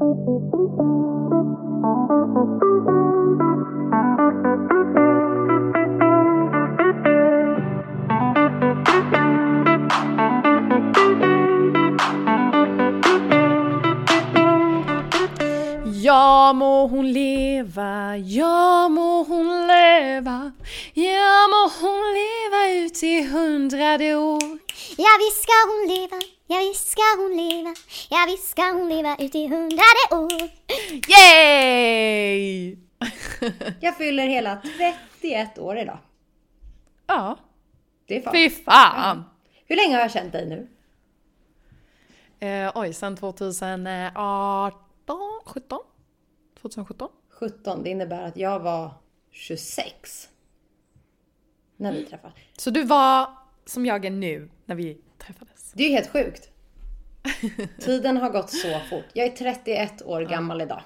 [0.00, 0.06] Ja
[16.56, 20.52] må hon leva, ja må hon leva,
[20.96, 24.52] ja må hon leva ut i hundrade år.
[24.96, 27.74] Ja visst ska hon leva, ja visst ska hon leva,
[28.10, 30.50] ja visst ska hon leva ut i hundrade år.
[31.10, 32.70] Yay!
[33.80, 34.62] Jag fyller hela
[35.20, 35.98] 31 år idag.
[37.06, 37.36] ja,
[38.06, 38.32] Det är fan.
[38.32, 39.24] fy fan!
[39.66, 40.68] Hur länge har jag känt dig nu?
[42.46, 45.78] Eh, oj, sen 2018, 17?
[46.60, 47.08] 2017?
[47.30, 47.82] 17.
[47.82, 48.90] Det innebär att jag var
[49.30, 50.28] 26.
[51.76, 52.34] När vi träffades.
[52.56, 53.30] Så du var
[53.66, 55.59] som jag är nu när vi träffades?
[55.74, 56.48] Det är ju helt sjukt.
[57.80, 59.04] Tiden har gått så fort.
[59.12, 60.82] Jag är 31 år gammal idag.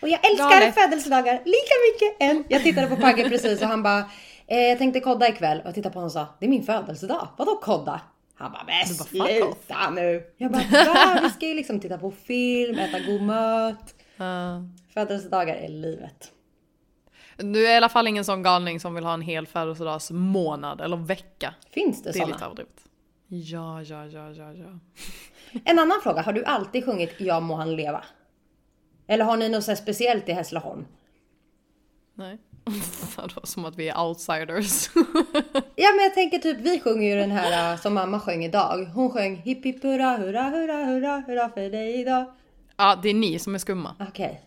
[0.00, 0.74] Och jag älskar Galet.
[0.74, 2.44] födelsedagar lika mycket än...
[2.48, 4.10] Jag tittade på Pagge precis och han bara,
[4.46, 5.60] eh, jag tänkte kodda ikväll.
[5.60, 7.28] Och jag tittade på honom och sa, det är min födelsedag.
[7.36, 8.00] Vadå kodda?
[8.34, 10.22] Han bara, men sluta nu.
[10.36, 11.20] Jag bara, va?
[11.22, 13.94] Vi ska ju liksom titta på film, äta god mat.
[14.16, 14.62] Ja.
[14.94, 16.30] Födelsedagar är livet.
[17.42, 20.96] Du är i alla fall ingen sån galning som vill ha en hel födelsedagsmånad eller
[20.96, 21.54] vecka.
[21.70, 22.46] Finns det Det är lite sådana?
[22.46, 22.84] överdrivet.
[23.28, 24.78] Ja, ja, ja, ja, ja.
[25.64, 28.04] En annan fråga, har du alltid sjungit Ja må han leva?
[29.06, 30.84] Eller har ni något så speciellt i Hässleholm?
[32.14, 32.38] Nej.
[33.16, 34.90] Det var som att vi är outsiders.
[35.76, 38.84] Ja men jag tänker typ, vi sjunger ju den här äh, som mamma sjöng idag.
[38.84, 42.32] Hon sjöng hipp hipp hurra hurra hurra hurra hurra för dig idag.
[42.76, 43.94] ja, det är ni som är skumma.
[44.08, 44.40] Okej.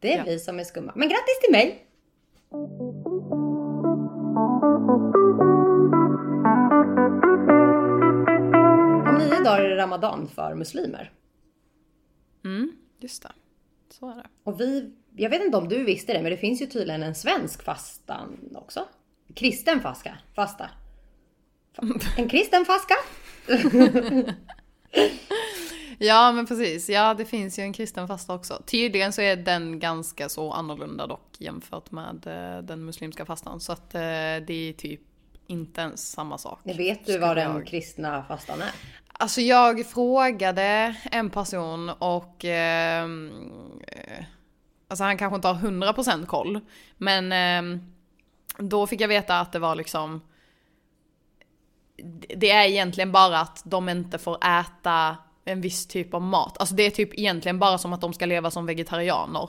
[0.00, 0.24] Det är Ja.
[0.26, 0.92] vi som är skumma.
[0.96, 1.86] Men grattis till mig!
[9.08, 11.12] Om nio dagar är det Ramadan för muslimer.
[12.44, 13.32] Mm, just det.
[13.90, 14.26] Så är det.
[14.44, 17.14] Och vi, jag vet inte om du visste det, men det finns ju tydligen en
[17.14, 18.88] svensk fastan också.
[19.34, 20.70] Kristen faska, fasta.
[21.76, 22.94] Fa- En kristen faska?
[26.02, 26.88] Ja, men precis.
[26.88, 28.62] Ja, det finns ju en kristen fasta också.
[28.66, 33.60] Tydligen så är den ganska så annorlunda dock jämfört med eh, den muslimska fastan.
[33.60, 35.00] Så att eh, det är typ
[35.46, 36.60] inte ens samma sak.
[36.62, 38.70] Vet du vad den kristna fastan är?
[39.12, 43.30] Alltså jag frågade en person och ehm,
[43.88, 44.24] eh,
[44.88, 46.60] Alltså han kanske inte har 100% koll.
[46.96, 47.92] Men ehm,
[48.58, 50.20] då fick jag veta att det var liksom
[52.36, 56.58] Det är egentligen bara att de inte får äta en viss typ av mat.
[56.58, 59.48] Alltså det är typ egentligen bara som att de ska leva som vegetarianer.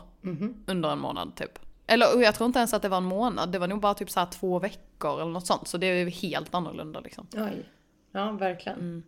[0.67, 1.59] Under en månad typ.
[1.87, 4.09] Eller jag tror inte ens att det var en månad, det var nog bara typ
[4.09, 5.67] så två veckor eller något sånt.
[5.67, 7.27] Så det är ju helt annorlunda liksom.
[7.33, 7.69] Oj.
[8.11, 8.79] Ja, verkligen.
[8.79, 9.03] Mm.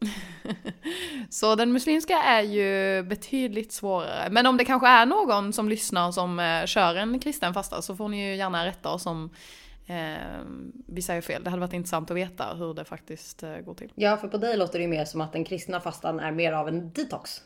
[1.30, 4.28] Så den muslimska är ju betydligt svårare.
[4.30, 7.96] Men om det kanske är någon som lyssnar som eh, kör en kristen fasta så
[7.96, 9.30] får ni ju gärna rätta oss om
[9.90, 10.40] eh,
[10.86, 11.44] vi säger fel.
[11.44, 13.92] Det hade varit intressant att veta hur det faktiskt eh, går till.
[13.94, 16.52] Ja, för på dig låter det ju mer som att den kristna fastan är mer
[16.52, 17.42] av en detox.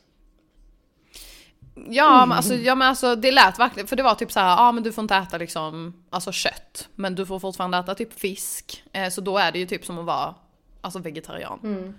[1.88, 4.46] Ja, men alltså, ja men alltså det lät verkligen, för det var typ så här,
[4.46, 6.88] ja ah, men du får inte äta liksom, alltså kött.
[6.94, 8.84] Men du får fortfarande äta typ fisk.
[8.92, 10.34] Eh, så då är det ju typ som att vara,
[10.80, 11.94] alltså vegetarian.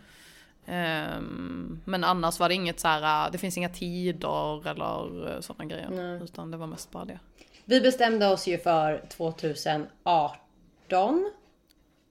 [0.68, 6.24] Ehm, men annars var det inget så här, det finns inga tider eller sådana grejer.
[6.24, 7.20] Utan det var mest bara det.
[7.66, 11.32] Vi bestämde oss ju för 2018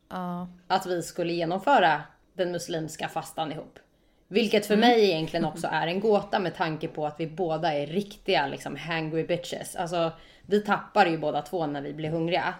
[0.09, 0.49] Ja.
[0.67, 2.03] att vi skulle genomföra
[2.35, 3.79] den muslimska fastan ihop.
[4.29, 7.87] Vilket för mig egentligen också är en gåta med tanke på att vi båda är
[7.87, 9.77] riktiga liksom hangry bitches.
[9.77, 10.13] Alltså
[10.47, 12.55] vi tappar ju båda två när vi blir hungriga.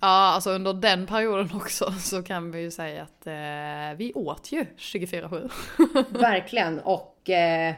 [0.00, 4.52] Ja, alltså under den perioden också så kan vi ju säga att eh, vi åt
[4.52, 5.50] ju 24-7.
[6.18, 6.80] Verkligen.
[6.80, 7.74] Och eh,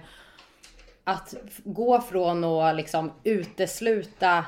[1.04, 1.34] att
[1.64, 4.44] gå från att liksom utesluta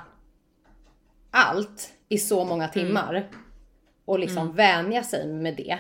[1.31, 3.29] allt i så många timmar
[4.05, 5.79] och liksom vänja sig med det.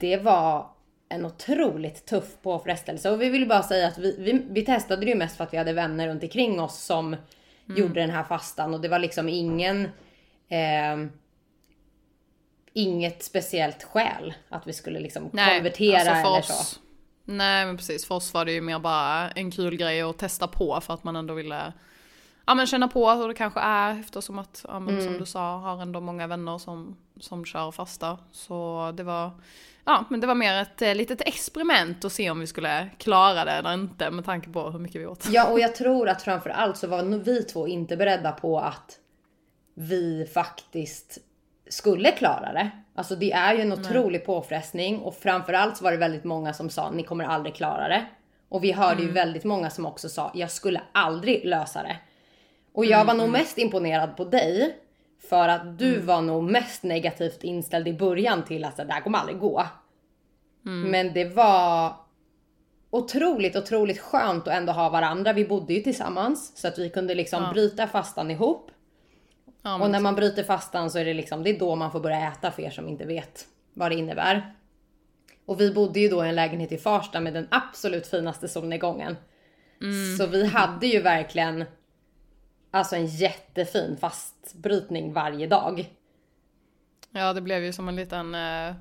[0.00, 0.70] Det var
[1.08, 3.10] en otroligt tuff påfrestelse.
[3.10, 5.52] Och vi vill bara säga att vi, vi, vi testade det ju mest för att
[5.52, 7.16] vi hade vänner runt omkring oss som
[7.66, 9.88] gjorde den här fastan och det var liksom ingen
[10.54, 11.06] eh,
[12.76, 16.80] Inget speciellt skäl att vi skulle liksom konvertera alltså för eller oss, så.
[17.24, 20.46] Nej men precis, för oss var det ju mer bara en kul grej att testa
[20.48, 21.72] på för att man ändå ville
[22.46, 25.04] Ja men känna på hur det kanske är eftersom att, ja, men, Mm.
[25.04, 28.18] som du sa, har ändå många vänner som, som kör fasta.
[28.32, 29.30] Så det var,
[29.84, 33.44] ja men det var mer ett eh, litet experiment att se om vi skulle klara
[33.44, 35.26] det eller inte med tanke på hur mycket vi åt.
[35.30, 38.58] Ja, och jag tror att framför allt så var nog vi två inte beredda på
[38.60, 38.98] att
[39.74, 41.18] vi faktiskt
[41.68, 42.70] skulle klara det.
[42.94, 46.70] Alltså det är ju en otrolig påfrestning och framförallt så var det väldigt många som
[46.70, 48.06] sa ni kommer aldrig klara det.
[48.48, 51.96] Och vi hörde ju väldigt många som också sa jag skulle aldrig lösa det.
[52.72, 54.76] Och jag var nog mest imponerad på dig
[55.30, 59.18] för att du var nog mest negativt inställd i början till att det här kommer
[59.18, 59.66] aldrig gå.
[60.90, 61.92] Men det var
[62.90, 65.32] otroligt, otroligt skönt att ändå ha varandra.
[65.32, 68.70] Vi bodde ju tillsammans så att vi kunde liksom bryta fastan ihop.
[69.64, 72.00] Ja, Och när man bryter fastan så är det liksom, det är då man får
[72.00, 74.54] börja äta för er som inte vet vad det innebär.
[75.46, 79.16] Och vi bodde ju då i en lägenhet i Farsta med den absolut finaste solnedgången.
[80.18, 81.64] Så vi hade ju verkligen
[82.70, 85.90] alltså en jättefin fastbrytning varje dag.
[87.10, 88.34] Ja, det blev ju som en liten...
[88.34, 88.74] Eh,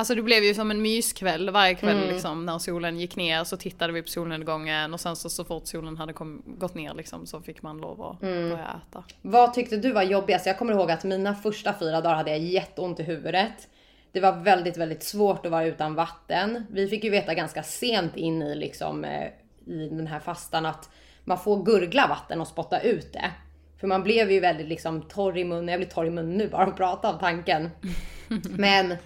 [0.00, 2.46] alltså det blev ju som en myskväll varje kväll liksom.
[2.46, 5.96] När solen gick ner så tittade vi på solnedgången och sen så, så fort solen
[5.96, 9.04] hade kom, gått ner liksom så fick man lov att börja äta.
[9.22, 10.46] Vad tyckte du var jobbigast?
[10.46, 13.68] Jag kommer ihåg att mina första fyra dagar hade jag jätteont i huvudet.
[14.12, 16.66] Det var väldigt, väldigt svårt att vara utan vatten.
[16.70, 19.28] Vi fick ju veta ganska sent in i liksom eh,
[19.66, 20.90] i den här fastan att
[21.24, 23.30] man får gurgla vatten och spotta ut det.
[23.80, 25.68] För man blev ju väldigt liksom torr i munnen.
[25.68, 27.70] Jag blir torr i munnen nu bara att prata av tanken.
[28.50, 28.96] Men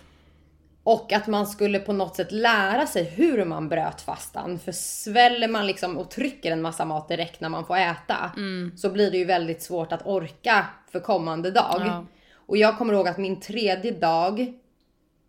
[0.85, 4.59] och att man skulle på något sätt lära sig hur man bröt fastan.
[4.59, 8.33] För sväller man liksom och trycker en massa mat direkt när man får äta.
[8.77, 11.83] Så blir det ju väldigt svårt att orka för kommande dag.
[11.87, 12.07] Ja.
[12.47, 14.53] Och jag kommer ihåg att min tredje dag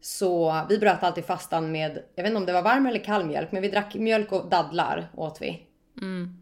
[0.02, 3.26] så vi bröt alltid fastan med, jag vet inte om det var varm eller kall
[3.26, 5.62] mjölk, men vi drack mjölk och dadlar åt vi.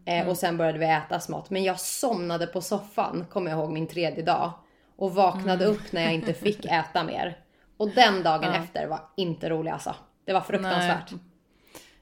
[0.04, 1.50] Eh, och sen började vi äta smått.
[1.50, 4.52] Men jag somnade på soffan, kommer jag ihåg min tredje dag.
[4.96, 7.38] Och vaknade upp när jag inte fick äta mer.
[7.84, 9.94] Och den dagen efter var inte rolig alltså.
[10.24, 11.12] Det var fruktansvärt.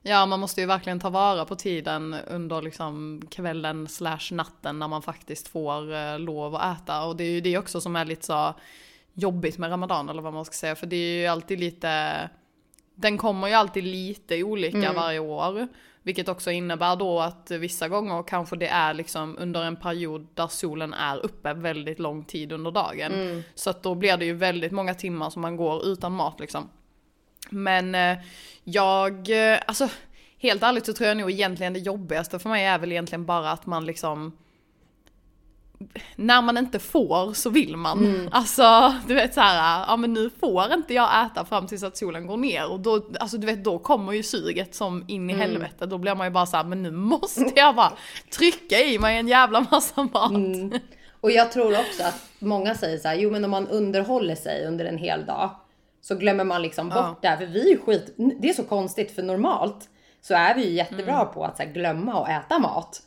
[0.03, 4.89] Ja, man måste ju verkligen ta vara på tiden under liksom kvällen slash natten när
[4.89, 7.05] man faktiskt får eh, lov att äta.
[7.05, 8.55] Och det är ju det också som är lite så
[9.13, 10.77] jobbigt med Ramadan eller vad man ska säga.
[10.77, 12.31] För det är ju alltid lite,
[12.95, 15.69] den kommer ju alltid lite olika varje år.
[16.03, 20.47] Vilket också innebär då att vissa gånger kanske det är liksom under en period där
[20.47, 23.13] solen är uppe väldigt lång tid under dagen.
[23.55, 26.69] Så att då blir det ju väldigt många timmar som man går utan mat liksom.
[27.51, 28.19] Men eh,
[28.65, 29.89] jag, eh, alltså
[30.39, 33.51] helt ärligt så tror jag nog egentligen det jobbigaste för mig är väl egentligen bara
[33.51, 34.33] att man liksom
[36.17, 38.29] när man inte får så vill man.
[38.33, 41.97] Alltså du vet så här, ja men nu får inte jag äta fram tills att
[41.97, 45.35] solen går ner och då, alltså du vet då kommer ju suget som in i
[45.35, 45.87] helvete.
[45.87, 47.93] Då blir man ju bara så här, men nu måste jag bara
[48.37, 50.33] trycka i mig en jävla massa mat.
[51.21, 54.67] Och jag tror också att många säger så här, jo men om man underhåller sig
[54.67, 55.51] under en hel dag
[56.01, 57.17] så glömmer man liksom bort Ja.
[57.23, 57.37] det här.
[57.37, 59.89] För vi är ju skit, det är så konstigt för normalt
[60.21, 63.03] så är vi ju jättebra på att så här, glömma att äta mat.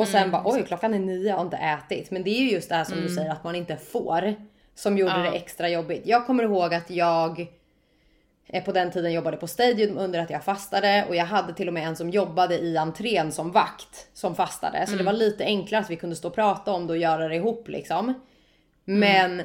[0.00, 2.10] Och sen bara oj klockan är nio har inte ätit.
[2.10, 4.34] Men det är ju just det här som du säger att man inte får.
[4.74, 5.30] Som gjorde Ja.
[5.30, 6.02] det extra jobbigt.
[6.06, 7.46] Jag kommer ihåg att jag
[8.46, 11.68] eh, på den tiden jobbade på Stadium under att jag fastade och jag hade till
[11.68, 14.86] och med en som jobbade i entrén som vakt som fastade.
[14.86, 17.28] Så det var lite enklare att vi kunde stå och prata om det och göra
[17.28, 18.14] det ihop liksom.
[18.84, 19.42] Men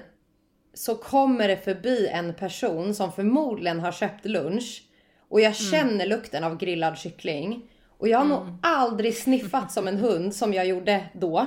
[0.73, 4.83] så kommer det förbi en person som förmodligen har köpt lunch
[5.29, 7.61] och jag känner lukten av grillad kyckling.
[7.97, 11.45] Och jag har nog aldrig sniffat som en hund som jag gjorde då.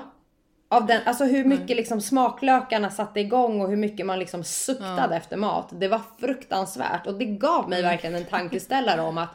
[0.71, 5.17] Av den, alltså hur mycket liksom smaklökarna satte igång och hur mycket man liksom suktade
[5.17, 5.69] efter mat.
[5.73, 9.31] Det var fruktansvärt och det gav mig verkligen en tankeställare om att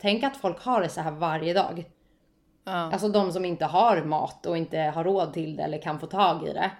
[0.00, 1.84] tänk att folk har det så här varje dag.
[2.64, 2.72] Ja.
[2.72, 6.06] Alltså de som inte har mat och inte har råd till det eller kan få
[6.06, 6.70] tag i det.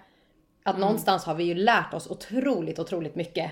[0.65, 3.51] Att någonstans har vi ju lärt oss otroligt, otroligt mycket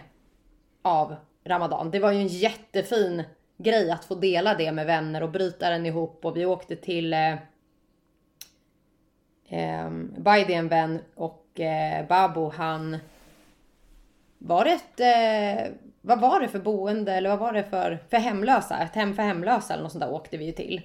[0.82, 1.16] av
[1.46, 1.92] Ramadan.
[1.92, 3.24] Det var ju en jättefin
[3.58, 7.14] grej att få dela det med vänner och bryta den ihop och vi åkte till
[7.14, 7.34] eh,
[9.50, 9.86] eh,
[10.50, 12.98] en vän och eh, Babo han
[14.38, 18.18] var det ett, eh, vad var det för boende eller vad var det för, för
[18.18, 18.78] hemlösa?
[18.78, 20.82] Ett hem för hemlösa eller något sånt där åkte vi ju till.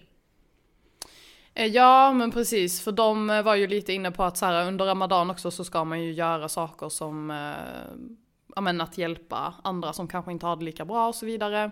[1.55, 4.67] Eh, ja men precis, för de eh, var ju lite inne på att så här,
[4.67, 8.07] under Ramadan också så ska man ju göra saker som eh,
[8.55, 11.71] ja, men att hjälpa andra som kanske inte har det lika bra och så vidare.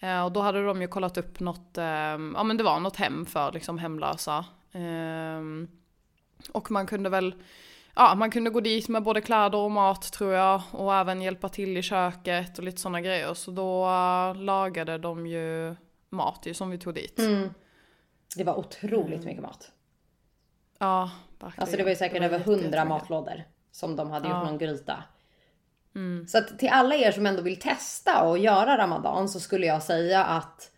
[0.00, 2.96] Eh, och då hade de ju kollat upp något, eh, ja men det var något
[2.96, 4.44] hem för liksom hemlösa.
[4.72, 5.42] Eh,
[6.52, 7.34] och man kunde väl,
[7.94, 10.62] ja man kunde gå dit med både kläder och mat tror jag.
[10.72, 13.34] Och även hjälpa till i köket och lite sådana grejer.
[13.34, 15.76] Så då eh, lagade de ju
[16.10, 17.20] mat ju som vi tog dit.
[18.36, 19.72] Det var otroligt mycket mat.
[20.78, 21.60] Ja, verkligen.
[21.62, 22.88] Alltså det var ju säkert över jätte- 100 jättemycket.
[22.88, 24.44] matlådor som de hade gjort Ja.
[24.44, 25.02] någon gryta.
[26.28, 29.82] Så att till alla er som ändå vill testa och göra Ramadan så skulle jag
[29.82, 30.70] säga att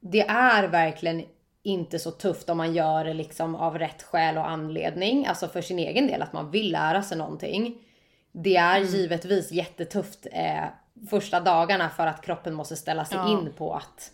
[0.00, 1.24] det är verkligen
[1.62, 5.26] inte så tufft om man gör det liksom av rätt skäl och anledning.
[5.26, 7.78] Alltså för sin egen del att man vill lära sig någonting.
[8.32, 8.88] det är Mm.
[8.88, 10.64] givetvis jättetufft eh,
[11.10, 13.28] första dagarna för att kroppen måste ställa sig Ja.
[13.28, 14.10] in på att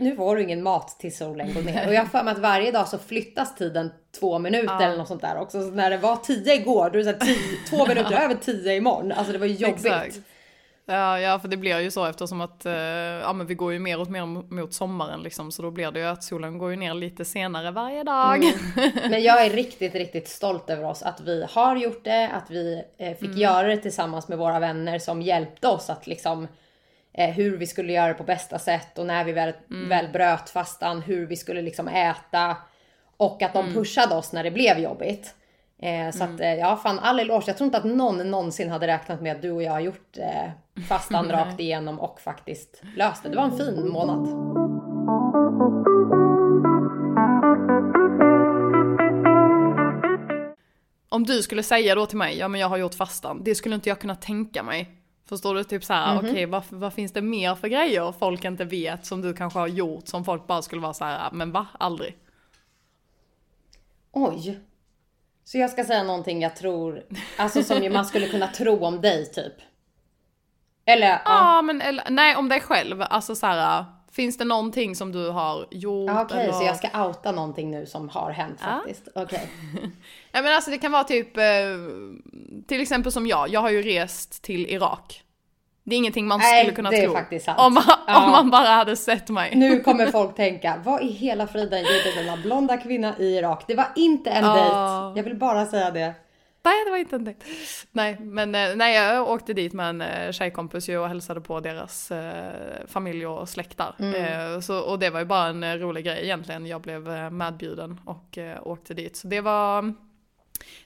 [0.00, 1.86] nu får du ingen mat till solen går ner.
[1.86, 3.90] Och jag har för mig att varje dag så flyttas tiden
[4.20, 5.62] två minuter eller något sånt där också.
[5.62, 7.36] Så när det var tio igår, då är det så tio,
[7.70, 9.12] två minuter över tio imorgon.
[9.12, 9.84] Alltså det var jobbigt.
[9.84, 10.20] Exakt.
[10.86, 13.78] Ja, ja, för det blir ju så eftersom att eh, ja, men vi går ju
[13.78, 16.76] mer och mer mot sommaren liksom, så då blir det ju att solen går ju
[16.76, 18.44] ner lite senare varje dag.
[19.10, 22.82] Men jag är riktigt, riktigt stolt över oss att vi har gjort det, att vi
[22.98, 26.48] eh, fick göra det tillsammans med våra vänner som hjälpte oss att liksom
[27.12, 29.52] hur vi skulle göra det på bästa sätt och när vi väl,
[29.88, 32.56] väl bröt fastan, hur vi skulle liksom äta
[33.16, 35.34] och att de pushade oss när det blev jobbigt.
[35.82, 37.44] Eh, så att eh, ja, fan all eloge.
[37.46, 40.18] Jag tror inte att någon någonsin hade räknat med att du och jag har gjort
[40.18, 40.50] eh,
[40.88, 43.28] fastan rakt igenom och faktiskt löst det.
[43.28, 44.28] Det var en fin månad.
[51.08, 53.74] Om du skulle säga då till mig, ja men jag har gjort fastan, det skulle
[53.74, 54.99] inte jag kunna tänka mig.
[55.30, 55.64] Förstår du?
[55.64, 59.22] Typ så här, okej vad, vad finns det mer för grejer folk inte vet som
[59.22, 61.66] du kanske har gjort som folk bara skulle vara så här, men va?
[61.78, 62.16] Aldrig.
[64.12, 64.60] Oj.
[65.44, 67.02] Så jag ska säga någonting jag tror,
[67.38, 69.54] alltså som man skulle kunna tro om dig typ.
[70.84, 71.20] Eller ja.
[71.24, 75.28] Ja men eller, nej om dig själv, alltså så här, finns det någonting som du
[75.30, 76.10] har gjort?
[76.10, 76.52] Ja, Okej, eller...
[76.52, 79.08] så jag ska outa någonting nu som har hänt faktiskt.
[79.14, 79.50] Okej.
[80.32, 81.42] Ja men alltså det kan vara typ, eh,
[82.68, 85.22] till exempel som jag, jag har ju rest till Irak.
[85.84, 87.14] Det är ingenting man Nej, skulle kunna det är tro.
[87.14, 87.58] faktiskt sant.
[87.60, 88.24] Om man, Ja.
[88.24, 89.52] om man bara hade sett mig.
[89.56, 93.64] Nu kommer folk tänka, vad i hela friden gjorde denna blonda kvinna i Irak?
[93.66, 94.54] Det var inte en Ja.
[94.54, 95.18] dejt.
[95.18, 96.14] Jag vill bara säga det.
[96.62, 97.46] Nej det var inte en dejt.
[97.92, 102.10] Nej men eh, nej, jag åkte dit med en eh, tjejkompis och hälsade på deras
[102.10, 103.94] eh, familj och släktar.
[103.98, 106.66] Eh, så, och det var ju bara en eh, rolig grej egentligen.
[106.66, 109.16] Jag blev medbjuden och eh, åkte dit.
[109.16, 109.94] Så det var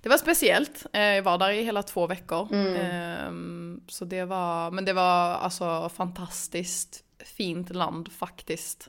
[0.00, 0.87] det var speciellt.
[0.93, 2.49] Jag var där i hela två veckor.
[2.54, 8.88] Ehm, så det var, men det var alltså fantastiskt fint land faktiskt.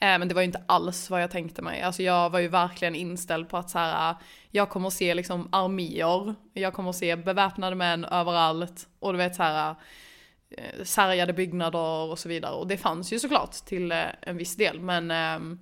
[0.00, 1.82] Eh, men det var ju inte alls vad jag tänkte mig.
[1.82, 5.14] Alltså jag var ju verkligen inställd på att så här, ah, jag kommer att se
[5.14, 9.74] liksom arméer, jag kommer att se beväpnade män överallt och du vet så här
[10.50, 12.54] eh, sargade byggnader och så vidare.
[12.54, 15.58] Och det fanns ju såklart till eh, en viss del men ehm,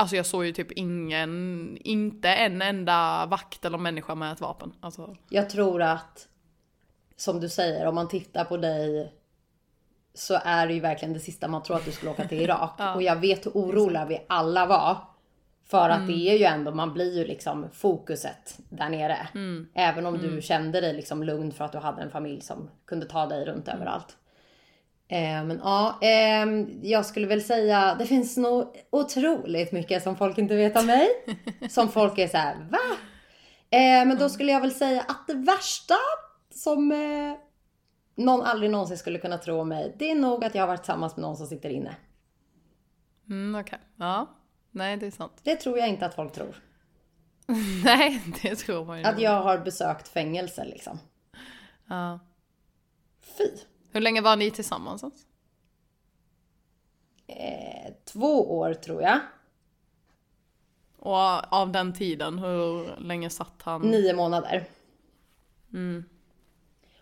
[0.00, 4.72] Alltså jag såg ju typ ingen, inte en enda vakt eller människa med ett vapen.
[4.80, 6.28] Alltså, Jag tror att,
[7.16, 9.12] som du säger, om man tittar på dig
[10.14, 12.80] så är det ju verkligen det sista man tror att du skulle åka till Irak.
[12.94, 14.96] Och jag vet hur oroliga vi alla var.
[15.70, 19.28] För att det är ju ändå, man blir ju liksom fokuset där nere.
[19.74, 23.06] Även om du kände dig liksom lugn för att du hade en familj som kunde
[23.06, 24.16] ta dig runt överallt.
[25.08, 30.38] Eh, men ja, ehm, jag skulle väl säga, det finns nog otroligt mycket som folk
[30.38, 31.08] inte vet om mig.
[31.70, 32.78] som folk är så här, va?
[33.70, 35.94] Eh, men då skulle jag väl säga att det värsta
[36.54, 37.34] som eh,
[38.18, 40.80] någon aldrig någonsin skulle kunna tro om mig, det är nog att jag har varit
[40.80, 41.96] tillsammans med någon som sitter inne.
[43.28, 43.78] mm, okej.
[43.96, 44.26] Ja.
[44.70, 45.40] Nej, det är sant.
[45.42, 46.62] Det tror jag inte att folk tror.
[47.84, 49.04] Nej, det tror man ju.
[49.04, 50.98] Att jag har besökt fängelse liksom.
[51.86, 52.18] Ja.
[53.20, 53.44] Fy!
[53.90, 55.04] Hur länge var ni tillsammans?
[57.26, 59.20] Eh, två år tror jag.
[60.98, 63.80] Och av den tiden, hur länge satt han?
[63.82, 64.64] Nio månader.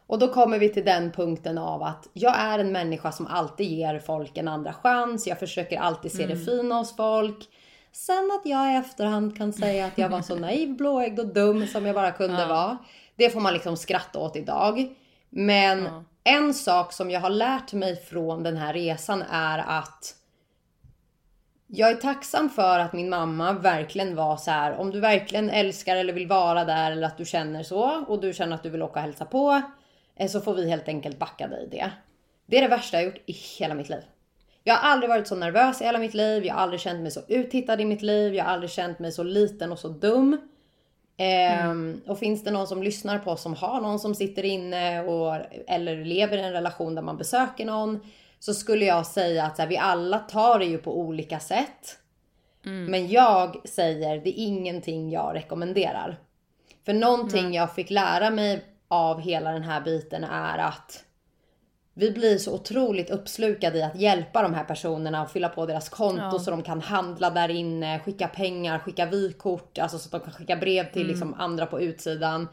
[0.07, 3.71] Och då kommer vi till den punkten av att jag är en människa som alltid
[3.71, 5.27] ger folk en andra chans.
[5.27, 7.49] Jag försöker alltid se det fina hos folk.
[7.93, 11.67] Sen att jag i efterhand kan säga att jag var så naiv, blåögd och dum
[11.67, 12.79] som jag bara kunde vara.
[13.17, 14.95] Det får man liksom skratta åt idag.
[15.31, 15.89] Men
[16.25, 20.15] en sak som jag har lärt mig från den här resan är att
[21.67, 24.77] jag är tacksam för att min mamma verkligen var så här.
[24.77, 28.33] Om du verkligen älskar eller vill vara där eller att du känner så och du
[28.33, 29.63] känner att du vill åka och hälsa på.
[30.17, 31.91] Eh, Så får vi helt enkelt backa dig i det.
[32.47, 34.03] Det är det värsta jag gjort i hela mitt liv.
[34.65, 36.45] Jag har aldrig varit så nervös i hela mitt liv.
[36.45, 38.35] Jag har aldrig känt mig så uttittad i mitt liv.
[38.35, 40.39] Jag har aldrig känt mig så liten och så dum.
[41.17, 45.03] Ehm, och finns det någon som lyssnar på oss som har någon som sitter inne
[45.03, 48.01] och, eller lever i en relation där man besöker någon.
[48.39, 51.99] Så skulle jag säga att så här, vi alla tar det ju på olika sätt.
[52.91, 56.17] Men jag säger, det är ingenting jag rekommenderar.
[56.85, 61.05] För någonting jag fick lära mig av hela den här biten är att
[61.95, 65.89] vi blir så otroligt uppslukade i att hjälpa de här personerna och fylla på deras
[65.89, 70.21] konto så de kan handla där inne, skicka pengar, skicka vykort, alltså så att de
[70.21, 72.49] kan skicka brev till liksom andra på utsidan.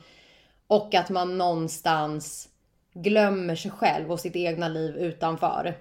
[0.68, 2.50] Och att man någonstans
[2.94, 5.76] glömmer sig själv och sitt egna liv utanför.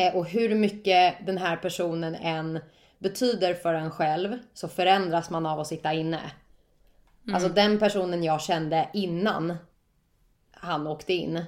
[0.00, 2.60] Eh, och hur mycket den här personen än
[2.98, 6.20] betyder för en själv så förändras man av att sitta inne.
[7.32, 9.56] Alltså den personen jag kände innan
[10.50, 11.44] han åkte in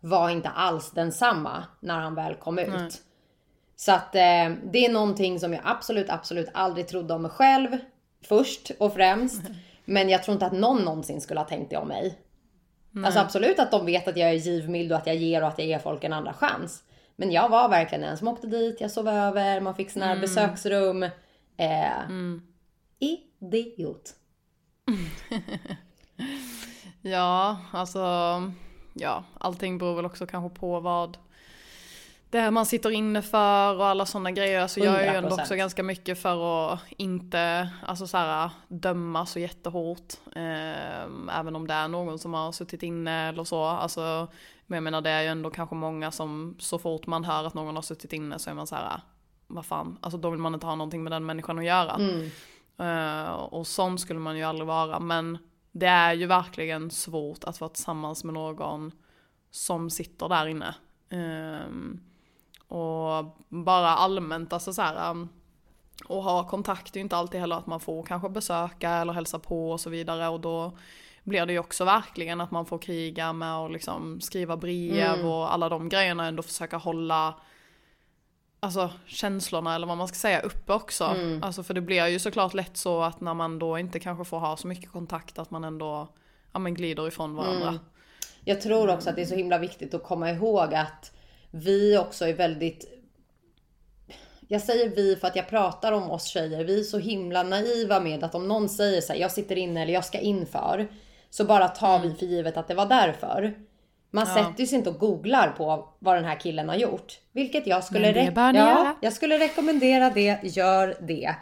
[0.00, 2.68] var inte alls densamma när han väl kom ut.
[2.68, 2.90] Nej.
[3.76, 7.78] Så att eh, det är någonting som jag absolut, absolut aldrig trodde om mig själv
[8.22, 9.42] först och främst.
[9.84, 12.18] Men jag tror inte att någon någonsin skulle ha tänkt det om mig.
[13.04, 15.58] Alltså absolut att de vet att jag är givmild och att jag ger och att
[15.58, 16.82] jag ger folk en andra chans.
[17.16, 20.20] Men jag var verkligen en som åkte dit, jag sov över, man fick såna här
[20.20, 21.02] besöksrum.
[21.56, 22.08] Eh,
[22.98, 24.14] Idiot.
[27.02, 28.00] Ja, alltså,
[28.92, 31.18] ja, allting beror väl också kanske på vad
[32.30, 34.60] det är man sitter inne för och alla sådana grejer.
[34.60, 35.40] Alltså jag är ju ändå 100%.
[35.40, 40.14] också ganska mycket för att inte, alltså så här, döma så jättehårt.
[40.36, 43.64] Eh, även om det är någon som har suttit inne eller så.
[43.64, 44.28] Alltså,
[44.66, 47.54] men jag menar det är ju ändå kanske många som så fort man hör att
[47.54, 49.00] någon har suttit inne så är man så här,
[49.46, 51.92] vad fan, alltså då vill man inte ha någonting med den människan att göra.
[51.92, 52.28] Eh,
[53.48, 55.00] och sån skulle man ju aldrig vara.
[55.00, 55.38] Men
[55.72, 58.92] det är ju verkligen svårt att vara tillsammans med någon
[59.50, 60.74] som sitter där inne.
[61.10, 62.00] Ehm,
[62.68, 65.26] och bara allmänt, alltså så här,
[66.08, 69.38] och ha kontakt är ju inte alltid heller att man får kanske besöka eller hälsa
[69.38, 70.28] på och så vidare.
[70.28, 70.78] Och då
[71.24, 75.52] blir det ju också verkligen att man får kriga med och liksom skriva brev och
[75.52, 77.34] alla de grejerna ändå försöka hålla
[78.64, 81.16] alltså känslorna eller vad man ska säga uppe också.
[81.42, 84.38] Alltså för det blir ju såklart lätt så att när man då inte kanske får
[84.38, 86.08] ha så mycket kontakt att man ändå
[86.52, 87.78] ja, men glider ifrån varandra.
[88.44, 91.12] Jag tror också att det är så himla viktigt att komma ihåg att
[91.50, 92.90] vi också är väldigt
[94.48, 96.64] jag säger vi för att jag pratar om oss tjejer.
[96.64, 99.82] Vi är så himla naiva med att om någon säger så här, jag sitter inne
[99.82, 100.88] eller jag ska inför.
[101.30, 103.54] Så bara tar vi för givet att det var därför.
[104.14, 107.18] Man sätter ju sig inte och googlar på vad den här killen har gjort.
[107.32, 108.26] Vilket jag skulle, re-
[108.58, 110.38] ja, jag skulle rekommendera det.
[110.42, 111.34] Gör det.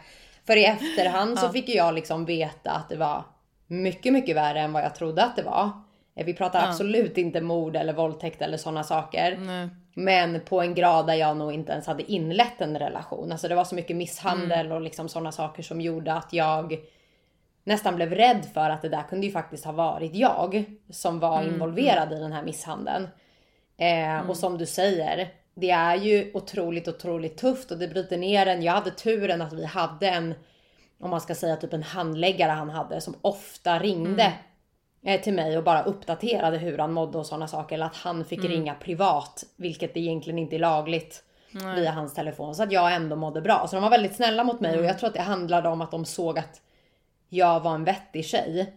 [0.47, 3.23] För i efterhand så fick jag liksom veta att det var
[3.67, 5.69] mycket, mycket värre än vad jag trodde att det var.
[6.15, 9.37] Eh, Vi pratar absolut inte mord eller våldtäkt eller sådana saker.
[9.37, 9.69] Nej.
[9.95, 13.31] Men på en grad där jag nog inte ens hade inlett en relation.
[13.31, 16.77] Alltså det var så mycket misshandel och liksom sådana saker som gjorde att jag
[17.63, 21.41] nästan blev rädd för att det där kunde ju faktiskt ha varit jag som var
[21.43, 23.07] involverad i den här misshandeln.
[23.77, 28.45] Eh, Och som du säger, det är ju otroligt, otroligt tufft och det bryter ner
[28.45, 28.61] en.
[28.63, 30.33] Jag hade turen att vi hade en,
[30.99, 34.33] om man ska säga typ en handläggare han hade som ofta ringde
[35.05, 37.75] eh, till mig och bara uppdaterade hur han mådde och sådana saker.
[37.75, 41.23] Eller att han fick ringa privat, vilket egentligen inte är lagligt
[41.75, 42.55] via hans telefon.
[42.55, 43.67] Så att jag ändå mådde bra.
[43.67, 45.91] Så de var väldigt snälla mot mig och jag tror att det handlade om att
[45.91, 46.61] de såg att
[47.33, 48.73] jag var en vettig tjej.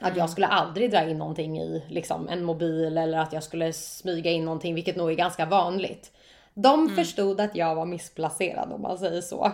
[0.00, 3.72] Att jag skulle aldrig dra in någonting i liksom, en mobil eller att jag skulle
[3.72, 6.12] smyga in någonting, vilket nog är ganska vanligt.
[6.54, 9.52] De förstod att jag var missplacerad om man säger så.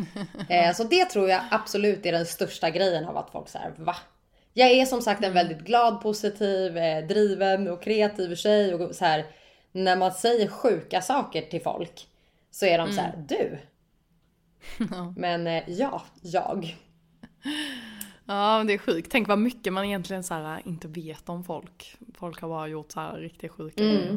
[0.48, 3.96] eh, så det tror jag absolut är den största grejen av att folk säger va?
[4.52, 9.04] Jag är som sagt en väldigt glad, positiv, eh, driven och kreativ tjej och så
[9.04, 9.26] här.
[9.72, 12.08] När man säger sjuka saker till folk
[12.50, 13.58] så är de så här, du.
[15.16, 16.76] Men eh, ja, jag.
[18.26, 19.08] Ja, men det är sjukt.
[19.10, 21.96] Tänk vad mycket man egentligen så här, inte vet om folk.
[22.14, 24.12] Folk har bara gjort så här riktigt sjuka grejer.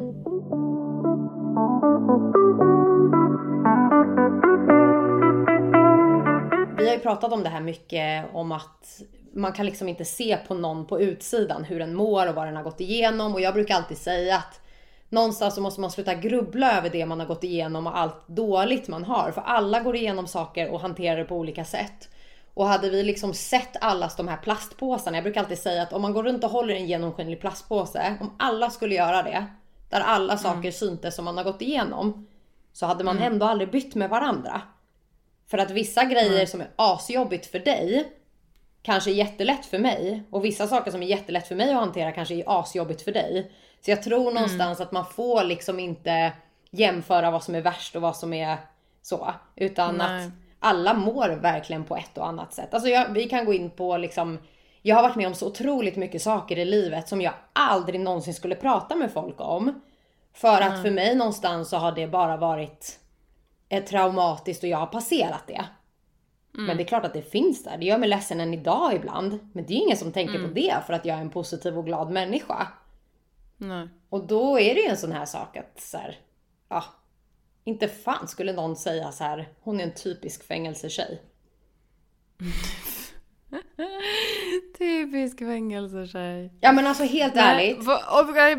[6.78, 9.02] Vi har ju pratat om det här mycket om att
[9.34, 12.56] man kan liksom inte se på någon på utsidan hur den mår och vad den
[12.56, 13.34] har gått igenom.
[13.34, 14.60] Och jag brukar alltid säga att
[15.08, 18.88] någonstans så måste man sluta grubbla över det man har gått igenom och allt dåligt
[18.88, 19.30] man har.
[19.30, 22.08] För alla går igenom saker och hanterar det på olika sätt.
[22.54, 25.16] Och hade vi liksom sett allas de här plastpåsarna.
[25.16, 28.16] Jag brukar alltid säga att om man går runt och håller en genomskinlig plastpåse.
[28.20, 29.46] Om alla skulle göra det.
[29.88, 32.26] Där alla saker syntes som man har gått igenom.
[32.72, 34.62] Så hade man ändå aldrig bytt med varandra.
[35.46, 38.12] För att vissa grejer som är asjobbigt för dig
[38.82, 40.22] kanske är jättelätt för mig.
[40.30, 43.52] Och vissa saker som är jättelätt för mig att hantera kanske är asjobbigt för dig.
[43.84, 46.32] Så jag tror någonstans att man får liksom inte
[46.70, 48.56] jämföra vad som är värst och vad som är
[49.02, 49.34] så.
[49.56, 50.26] Utan Nej.
[50.26, 50.32] att
[50.62, 52.74] alla mår verkligen på ett och annat sätt.
[52.74, 54.38] Alltså jag, vi kan gå in på liksom
[54.82, 58.34] jag har varit med om så otroligt mycket saker i livet som jag aldrig någonsin
[58.34, 59.80] skulle prata med folk om.
[60.32, 62.98] För att för mig någonstans så har det bara varit
[63.68, 65.64] ett traumatiskt och jag har passerat det.
[66.52, 67.78] Men det är klart att det finns där.
[67.78, 69.50] Det gör mig ledsen än idag ibland.
[69.52, 71.86] Men det är ingen som tänker på det för att jag är en positiv och
[71.86, 72.68] glad människa.
[73.56, 73.88] Nej.
[74.08, 76.18] Och då är det ju en sån här sak att så här,
[76.68, 76.84] ja,
[77.64, 81.22] inte fan skulle någon säga så här, hon är en typisk fängelsetjej.
[84.78, 86.52] Typisk fängelsetjej.
[86.60, 87.76] Ja men alltså helt ärligt.
[87.78, 88.58] Nej, va- och, vänta,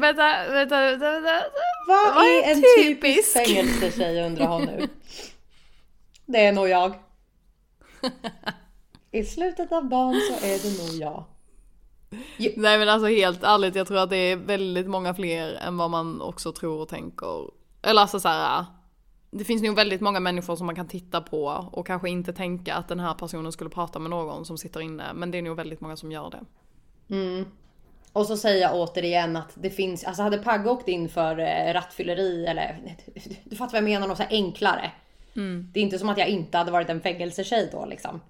[0.49, 1.41] vänta, vänta, vänta.
[1.87, 3.01] Vad Vad är en typisk?
[3.03, 4.87] typisk fängelsetjej undrar hon nu.
[6.25, 6.93] Det är nog jag.
[9.11, 11.23] I slutet av dagen så är det nog jag.
[12.57, 15.89] Nej men alltså helt ärligt, jag tror att det är väldigt många fler än vad
[15.89, 17.49] man också tror och tänker.
[17.81, 18.65] Eller alltså så här,
[19.33, 22.75] det finns nog väldigt många människor som man kan titta på och kanske inte tänka
[22.75, 25.13] att den här personen skulle prata med någon som sitter inne.
[25.13, 26.45] Men det är nog väldigt många som gör det.
[28.13, 31.73] Och så säger jag återigen att det finns, alltså hade Pagge åkt in för eh,
[31.73, 32.77] rattfylleri eller
[33.43, 34.91] du fattar vad jag menar, något så enklare.
[35.73, 38.21] Det är inte som att jag inte hade varit en fängelsetjej då liksom.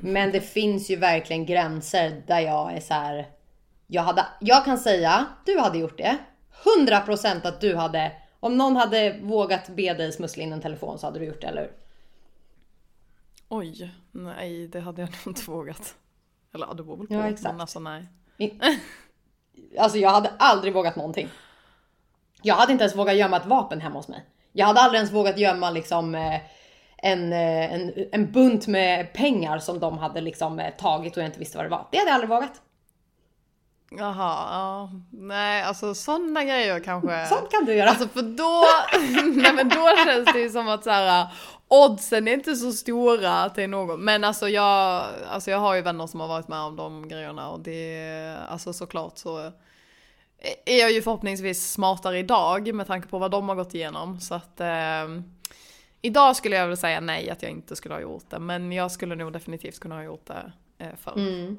[0.00, 3.26] Men det finns ju verkligen gränser där jag är så här.
[3.86, 6.18] Jag, hade, jag kan säga, du hade gjort det.
[6.80, 8.12] 100% att du hade,
[8.46, 11.46] om någon hade vågat be dig smussla in en telefon så hade du gjort det,
[11.46, 11.72] eller hur?
[13.48, 15.94] Oj, nej det hade jag nog inte vågat.
[16.54, 17.14] Eller det beror väl på.
[17.14, 17.52] Ja, exakt.
[17.52, 18.08] Men alltså nej.
[19.78, 21.28] Alltså jag hade aldrig vågat någonting.
[22.42, 24.24] Jag hade inte ens vågat gömma ett vapen hemma hos mig.
[24.52, 26.40] Jag hade aldrig ens vågat gömma liksom eh,
[26.96, 31.28] en, eh, en, en bunt med pengar som de hade liksom eh, tagit och jag
[31.28, 31.88] inte visste vad det var.
[31.90, 32.62] Det hade jag aldrig vågat.
[33.90, 34.90] Jaha, ja.
[35.10, 37.26] Nej alltså sådana grejer kanske.
[37.26, 37.90] Sånt kan du göra.
[37.90, 38.64] Alltså för då,
[39.42, 41.26] nej men då känns det ju som att så här,
[41.68, 44.04] oddsen är inte så stora är någon.
[44.04, 47.50] Men alltså jag, alltså jag har ju vänner som har varit med om de grejerna
[47.50, 49.52] och det, alltså såklart så
[50.64, 54.20] är jag ju förhoppningsvis smartare idag med tanke på vad de har gått igenom.
[54.20, 55.20] Så att eh,
[56.02, 58.38] idag skulle jag väl säga nej att jag inte skulle ha gjort det.
[58.38, 61.14] Men jag skulle nog definitivt kunna ha gjort det eh, förr.
[61.16, 61.56] Mm.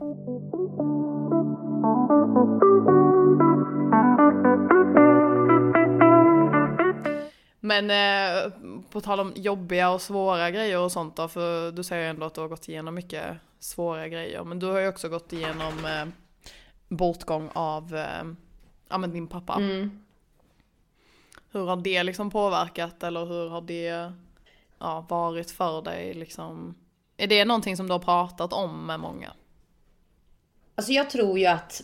[7.68, 8.52] Men eh,
[8.92, 12.34] på tal om jobbiga och svåra grejer och sånt då, för du säger ändå att
[12.34, 14.44] du har gått igenom mycket svåra grejer.
[14.44, 16.06] Men du har ju också gått igenom eh,
[16.88, 18.24] bortgång av eh,
[18.90, 19.56] ja, men din pappa.
[19.56, 20.04] Mm.
[21.52, 24.12] Hur har det liksom påverkat eller hur har det
[24.80, 26.76] ja, varit för dig liksom?
[27.18, 29.34] Är det någonting som du har pratat om med många?
[30.78, 31.82] Alltså jag tror ju att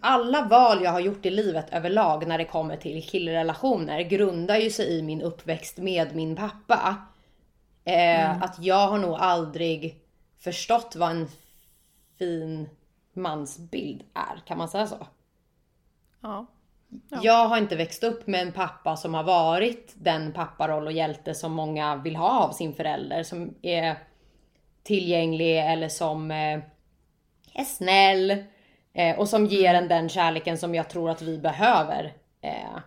[0.00, 4.70] alla val jag har gjort i livet överlag när det kommer till killrelationer grundar ju
[4.70, 6.96] sig i min uppväxt med min pappa.
[7.84, 9.96] Eh, Att jag har nog aldrig
[10.38, 11.28] förstått vad en
[12.18, 12.68] fin
[13.12, 15.06] mansbild är, kan man säga så?
[16.20, 16.46] Ja.
[17.22, 21.34] Jag har inte växt upp med en pappa som har varit den papparoll och hjälte
[21.34, 23.22] som många vill ha av sin förälder.
[23.22, 23.96] Som är
[24.82, 26.60] tillgänglig eller som eh,
[27.54, 28.44] är snäll.
[28.94, 32.12] Eh, och som ger en den kärleken som jag tror att vi behöver.
[32.40, 32.78] Eh,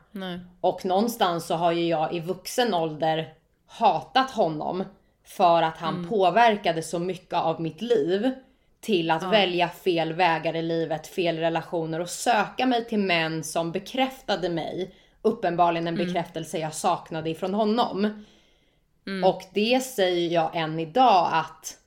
[0.62, 3.34] och någonstans så har ju jag i vuxen ålder
[3.68, 4.84] hatat honom.
[5.24, 8.32] För att han påverkade så mycket av mitt liv.
[8.82, 13.72] Till att välja fel vägar i livet, fel relationer och söka mig till män som
[13.72, 14.96] bekräftade mig.
[15.22, 18.26] Uppenbarligen en bekräftelse jag saknade ifrån honom.
[19.26, 21.78] Och det säger jag än idag att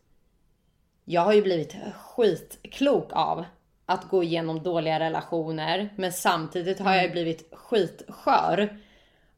[1.11, 3.45] jag har ju blivit skitklok av
[3.87, 5.89] att gå igenom dåliga relationer.
[5.97, 8.79] Men samtidigt har jag ju blivit skitskör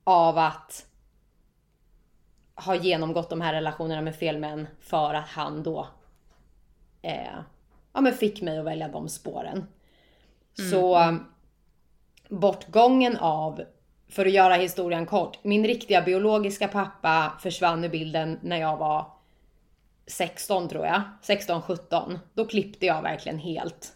[0.04, 0.86] av att
[2.54, 5.86] ha genomgått de här relationerna med fel män för att han då
[7.02, 7.36] eh,
[7.92, 9.66] ja, men fick mig att välja de spåren.
[10.70, 11.16] Så
[12.28, 13.62] bortgången av,
[14.08, 19.11] för att göra historien kort, min riktiga biologiska pappa försvann ur bilden när jag var
[20.06, 21.02] 16 tror jag.
[21.22, 22.18] 16-17.
[22.34, 23.92] Då klippte jag verkligen helt.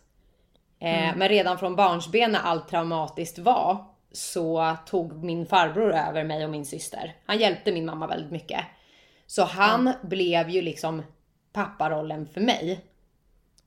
[0.79, 6.45] Eh, Men redan från barnsben när allt traumatiskt var så tog min farbror över mig
[6.45, 7.17] och min syster.
[7.27, 8.61] Han hjälpte min mamma väldigt mycket.
[9.27, 11.03] Så han blev ju liksom
[11.53, 12.81] papparollen för mig.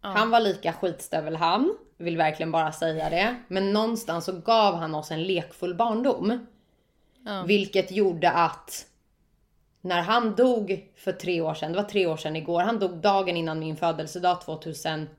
[0.01, 3.35] Han var lika skitstövel han, vill verkligen bara säga det.
[3.47, 6.45] Men någonstans så gav han oss en lekfull barndom.
[7.47, 8.85] Vilket gjorde att
[9.81, 12.97] när han dog för tre år sedan, det var tre år sedan igår, han dog
[12.97, 15.09] dagen innan min födelsedag 2000,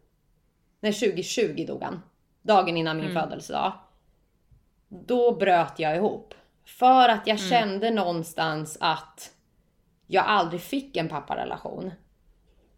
[0.80, 2.02] nej 2020 dog han.
[2.42, 3.72] Dagen innan min födelsedag.
[4.88, 6.34] Då bröt jag ihop.
[6.64, 9.30] För att jag kände någonstans att
[10.06, 11.92] jag aldrig fick en papparelation.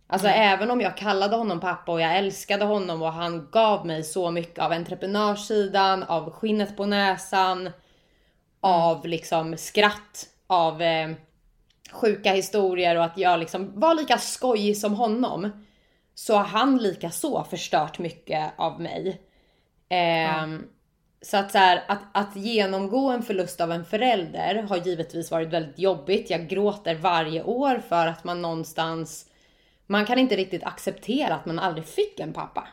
[0.07, 4.03] Alltså även om jag kallade honom pappa och jag älskade honom och han gav mig
[4.03, 7.71] så mycket av entreprenörssidan, av skinnet på näsan,
[8.61, 11.11] av liksom skratt, av eh,
[11.93, 15.65] sjuka historier och att jag liksom var lika skojig som honom.
[16.15, 19.21] Så har han lika så förstört mycket av mig.
[19.89, 20.69] Ehm,
[21.25, 25.49] Så att, så här, att, att genomgå en förlust av en förälder har givetvis varit
[25.49, 26.31] väldigt jobbigt.
[26.31, 29.27] Jag gråter varje år för att man någonstans,
[29.87, 32.69] man kan inte riktigt acceptera att man aldrig fick en pappa.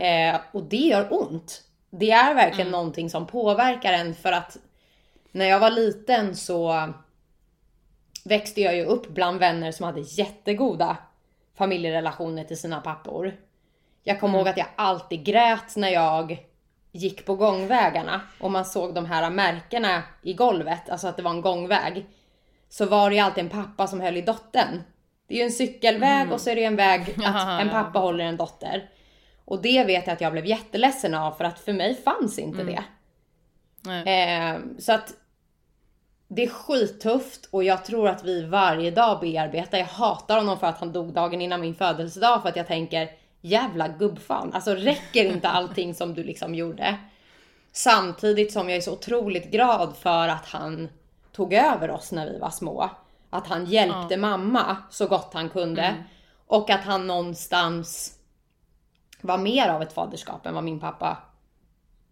[0.00, 1.62] Eh, och det gör ont.
[1.90, 4.56] Det är verkligen någonting som påverkar en för att
[5.32, 6.92] när jag var liten så
[8.24, 10.96] växte jag ju upp bland vänner som hade jättegoda
[11.54, 13.36] familjerelationer till sina pappor.
[14.02, 16.46] Jag kommer ihåg att jag alltid grät när jag
[16.92, 21.30] gick på gångvägarna och man såg de här märkena i golvet, alltså att det var
[21.30, 22.06] en gångväg.
[22.68, 24.82] Så var det ju alltid en pappa som höll i dottern.
[25.26, 28.24] Det är ju en cykelväg och så är det en väg att en pappa håller
[28.24, 28.90] en dotter.
[29.44, 32.64] Och det vet jag att jag blev jätteledsen av för att för mig fanns inte
[32.64, 32.84] det.
[33.80, 34.50] Nej.
[34.52, 35.14] Eh, så att
[36.34, 39.78] det är skittufft och jag tror att vi varje dag bearbetar.
[39.78, 43.10] Jag hatar honom för att han dog dagen innan min födelsedag för att jag tänker
[43.40, 44.52] jävla gubbfan.
[44.52, 46.96] Alltså räcker inte allting som du liksom gjorde?
[47.72, 50.88] Samtidigt som jag är så otroligt glad för att han
[51.32, 52.90] tog över oss när vi var små.
[53.30, 55.94] Att han hjälpte mamma så gott han kunde.
[56.46, 58.18] Och att han någonstans
[59.20, 61.16] var mer av ett faderskap än vad min pappa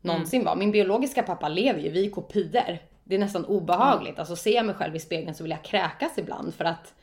[0.01, 0.57] någonsin var.
[0.57, 2.90] Min biologiska pappa lever ju, vi är kopior.
[3.11, 4.19] Det är nästan obehagligt.
[4.19, 6.95] Alltså ser jag mig själv i spegeln så vill jag kräkas ibland för att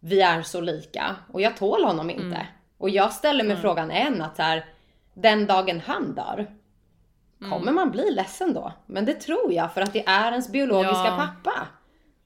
[0.00, 1.16] vi är så lika.
[1.32, 2.46] Och jag tål honom inte.
[2.78, 4.64] Och jag ställer mig frågan än att så här,
[5.14, 6.50] den dagen han dör,
[7.50, 8.72] kommer man bli ledsen då?
[8.86, 11.16] Men det tror jag för att det är ens biologiska Ja.
[11.16, 11.66] pappa.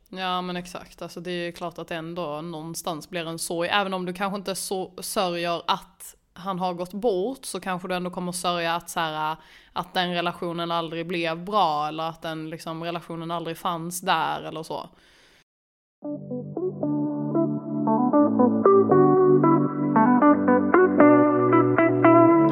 [0.09, 3.69] Ja men exakt, alltså det är ju klart att det ändå någonstans blir en sorg.
[3.69, 7.95] Även om du kanske inte så sörjer att han har gått bort så kanske du
[7.95, 9.37] ändå kommer sörja att, så här,
[9.73, 14.63] att den relationen aldrig blev bra eller att den liksom, relationen aldrig fanns där eller
[14.63, 14.89] så.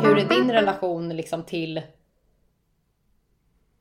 [0.02, 1.82] Hur är din relation liksom till...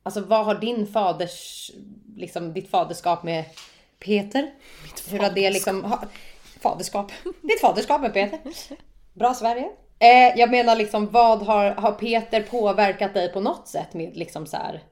[0.03, 1.71] Alltså vad har din faders,
[2.15, 3.45] liksom ditt faderskap med
[3.99, 4.51] Peter?
[5.09, 5.83] Hur har det liksom...
[5.83, 6.03] Ha,
[6.61, 7.11] faderskap.
[7.41, 8.39] Ditt faderskap med Peter.
[9.13, 9.69] Bra Sverige.
[10.03, 14.45] Eh, jag menar liksom vad har, har Peter påverkat dig på något sätt med liksom
[14.45, 14.83] så här...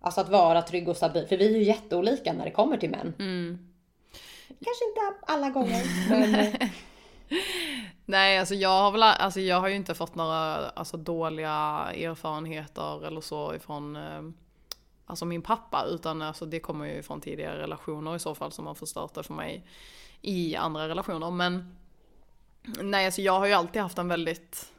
[0.00, 1.26] Alltså att vara trygg och stabil.
[1.28, 3.14] För vi är ju jätteolika när det kommer till män.
[4.48, 5.82] Kanske inte alla gånger.
[6.10, 6.52] Men,
[8.04, 13.06] Nej, alltså jag har väl, alltså jag har ju inte fått några alltså, dåliga erfarenheter
[13.06, 14.22] eller så ifrån eh,
[15.06, 18.66] alltså min pappa, utan alltså, det kommer ju från tidigare relationer i så fall som
[18.66, 19.66] har förstört det för mig
[20.22, 21.30] i andra relationer.
[21.30, 21.76] Men
[22.62, 24.72] nej, alltså jag har ju alltid haft en väldigt,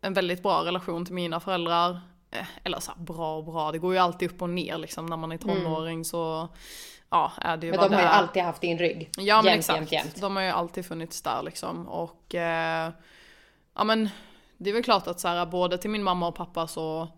[0.00, 2.00] en väldigt bra relation till mina föräldrar.
[2.30, 5.06] Eh, Eller så här, bra och bra, det går ju alltid upp och ner liksom
[5.06, 6.48] när man är tonåring så
[7.10, 9.10] ja, är det ju men de har ju alltid haft din rygg.
[9.16, 9.78] Ja men Jämt, exakt.
[9.78, 10.20] jämt, jämt.
[10.20, 11.88] De har ju alltid funnits där liksom.
[11.88, 12.90] Och eh,
[13.74, 14.08] ja men
[14.56, 17.08] det är väl klart att så här, både till min mamma och pappa så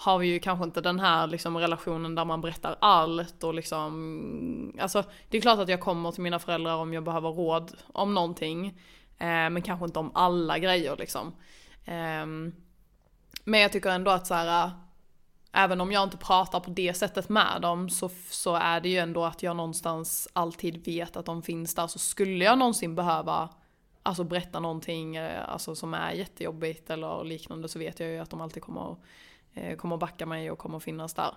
[0.00, 4.78] har vi ju kanske inte den här liksom, relationen där man berättar allt och liksom,
[4.80, 8.14] alltså det är klart att jag kommer till mina föräldrar om jag behöver råd om
[8.14, 8.66] någonting.
[9.18, 11.26] Eh, men kanske inte om alla grejer liksom.
[11.84, 12.26] eh,
[13.44, 14.70] men jag tycker ändå att så här,
[15.52, 18.98] även om jag inte pratar på det sättet med dem så, så är det ju
[18.98, 21.86] ändå att jag någonstans alltid vet att de finns där.
[21.86, 23.48] Så skulle jag någonsin behöva
[24.02, 28.30] alltså berätta någonting eh, alltså, som är jättejobbigt eller liknande så vet jag ju att
[28.30, 28.98] de alltid kommer, att
[29.78, 31.34] kommer backa mig och kommer finnas där.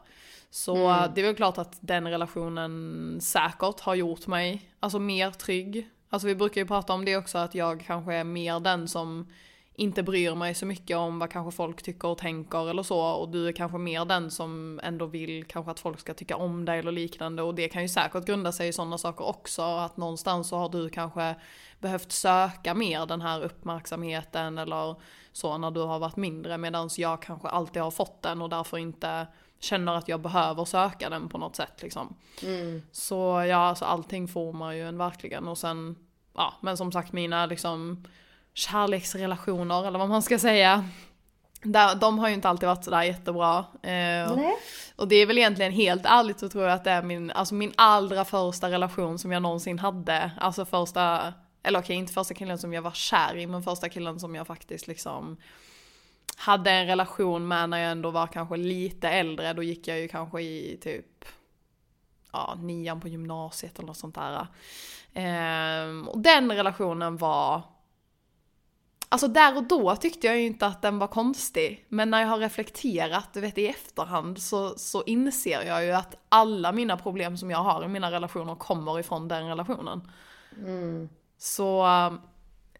[0.49, 1.11] Så Mm.
[1.15, 5.89] det är väl klart att den relationen säkert har gjort mig alltså, mer trygg.
[6.09, 9.27] Alltså vi brukar ju prata om det också att jag kanske är mer den som
[9.73, 13.29] inte bryr mig så mycket om vad kanske folk tycker och tänker eller så och
[13.29, 16.79] du är kanske mer den som ändå vill kanske att folk ska tycka om dig
[16.79, 20.47] eller liknande och det kan ju säkert grunda sig i sådana saker också att någonstans
[20.49, 21.35] så har du kanske
[21.79, 24.95] behövt söka mer den här uppmärksamheten eller
[25.33, 28.77] så när du har varit mindre medan jag kanske alltid har fått den och därför
[28.77, 29.27] inte
[29.59, 32.15] känner att jag behöver söka den på något sätt liksom.
[32.91, 35.95] Så ja, alltså allting formar ju en verkligen och sen,
[36.35, 38.05] ja men som sagt mina liksom
[38.53, 40.85] kärleksrelationer eller vad man ska säga.
[41.63, 43.57] Där, de har ju inte alltid varit sådär jättebra.
[43.81, 44.57] Eh, Nej.
[44.95, 47.53] och det är väl egentligen helt ärligt så tror jag att det är min, alltså
[47.53, 50.31] min allra första relation som jag någonsin hade.
[50.39, 54.19] Alltså första, eller okej inte första killen som jag var kär i men första killen
[54.19, 55.37] som jag faktiskt liksom
[56.37, 59.53] hade en relation med när jag ändå var kanske lite äldre.
[59.53, 61.25] Då gick jag ju kanske i typ
[62.31, 64.47] ja, nian på gymnasiet eller något sånt där.
[65.13, 67.61] Ehm, och den relationen var
[69.13, 71.85] Alltså där och då tyckte jag ju inte att den var konstig.
[71.89, 76.15] Men när jag har reflekterat, du vet i efterhand, så, så inser jag ju att
[76.29, 80.11] alla mina problem som jag har i mina relationer kommer ifrån den relationen.
[80.57, 81.09] Mm.
[81.43, 82.11] Så eh,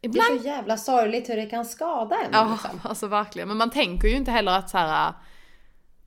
[0.02, 2.30] Det ibland är så jävla sorgligt hur det kan skada en.
[2.34, 2.80] Ja, Liksom.
[2.84, 3.48] alltså verkligen.
[3.48, 5.14] Men man tänker ju inte heller att så här.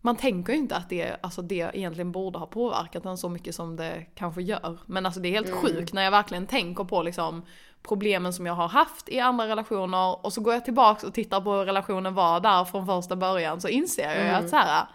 [0.01, 3.55] Man tänker ju inte att det, alltså det egentligen borde ha påverkat en så mycket
[3.55, 4.79] som det kanske gör.
[4.87, 7.43] Men alltså det är helt sjukt när jag verkligen tänker på liksom
[7.83, 11.41] problemen som jag har haft i andra relationer och så går jag tillbaks och tittar
[11.41, 14.87] på hur relationen var där från första början så inser jag ju att så här.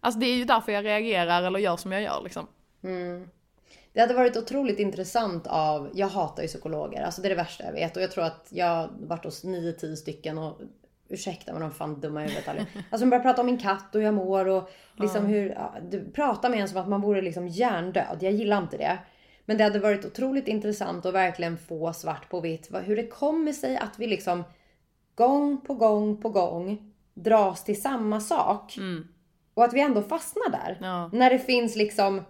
[0.00, 2.46] Alltså det är ju därför jag reagerar eller gör som jag gör liksom.
[3.98, 7.64] Det hade varit otroligt intressant av, jag hatar ju psykologer, alltså det är det värsta
[7.64, 7.96] jag vet.
[7.96, 10.60] Och jag tror att jag har varit hos 9-10 stycken och
[11.08, 12.60] ursäkta men de fan dumma i huvudet alla.
[12.90, 15.74] Alltså de börjar prata om min katt och hur jag mår och liksom hur, ja,
[15.90, 18.18] du pratar med en som att man vore liksom hjärndöd.
[18.20, 18.98] Jag gillar inte det.
[19.44, 23.52] Men det hade varit otroligt intressant att verkligen få svart på vitt hur det kommer
[23.52, 24.44] sig att vi liksom
[25.14, 28.76] gång på gång på gång dras till samma sak.
[29.54, 30.78] Och att vi ändå fastnar där.
[30.80, 31.10] Ja.
[31.12, 32.22] När det finns liksom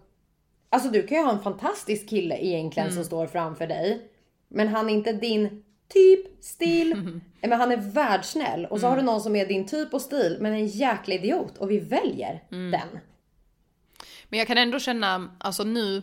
[0.71, 4.11] Alltså du kan ju ha en fantastisk kille egentligen som står framför dig.
[4.49, 7.21] Men han är inte din typ, stil.
[7.41, 8.67] Men han är världssnäll.
[8.67, 11.59] Och så har du någon som är din typ och stil men en jäkla idiot.
[11.59, 13.01] Och vi väljer den.
[14.29, 16.03] Men jag kan ändå känna, alltså nu,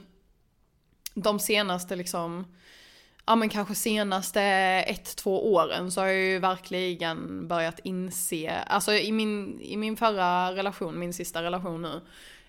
[1.14, 2.56] de senaste liksom,
[3.26, 4.42] ja men kanske senaste
[4.88, 9.98] ett, två åren så har jag ju verkligen börjat inse, alltså i min, i min
[9.98, 12.02] förra relation, min sista relation nu,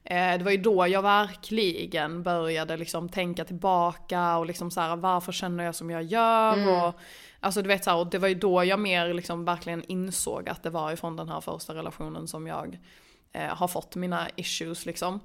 [0.08, 5.32] det var ju då jag verkligen började liksom tänka tillbaka och liksom så här, varför
[5.32, 6.56] känner jag som jag gör?
[6.86, 6.94] Och,
[7.40, 10.48] alltså du vet så här, och det var ju då jag mer liksom verkligen insåg
[10.48, 12.78] att det var ifrån den här första relationen som jag
[13.32, 15.20] eh, har fått mina issues liksom.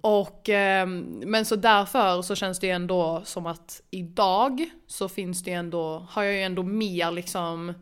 [0.00, 5.42] Och, ehm, men så därför så känns det ju ändå som att idag så finns
[5.42, 7.74] det ju ändå, har jag ju ändå mer liksom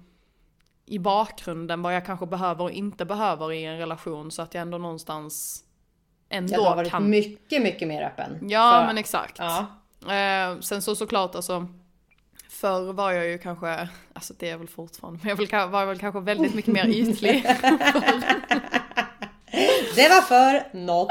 [0.86, 4.62] i bakgrunden vad jag kanske behöver och inte behöver i en relation så att jag
[4.62, 5.64] ändå någonstans
[6.28, 7.10] Jag ändå har varit kan...
[7.10, 8.38] mycket, mycket mer öppen.
[8.50, 9.38] Ja För- men exakt.
[9.38, 9.66] Ja.
[10.14, 11.66] Eh, sen så såklart alltså
[12.48, 16.20] Förr var jag ju kanske, alltså det är väl fortfarande, men jag var väl kanske
[16.20, 17.44] väldigt mycket mer ytlig.
[19.94, 21.08] Det var för något.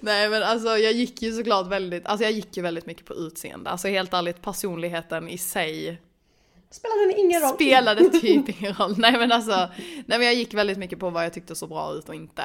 [0.00, 3.14] Nej men alltså jag gick ju såklart väldigt, alltså jag gick ju väldigt mycket på
[3.14, 3.70] utseende.
[3.70, 6.00] Alltså helt ärligt personligheten i sig
[6.72, 7.54] Spelade ingen roll.
[7.54, 8.94] spelade typ ingen roll.
[8.98, 9.68] Nej men alltså,
[10.06, 12.42] nej men jag gick väldigt mycket på vad jag tyckte så bra ut och inte.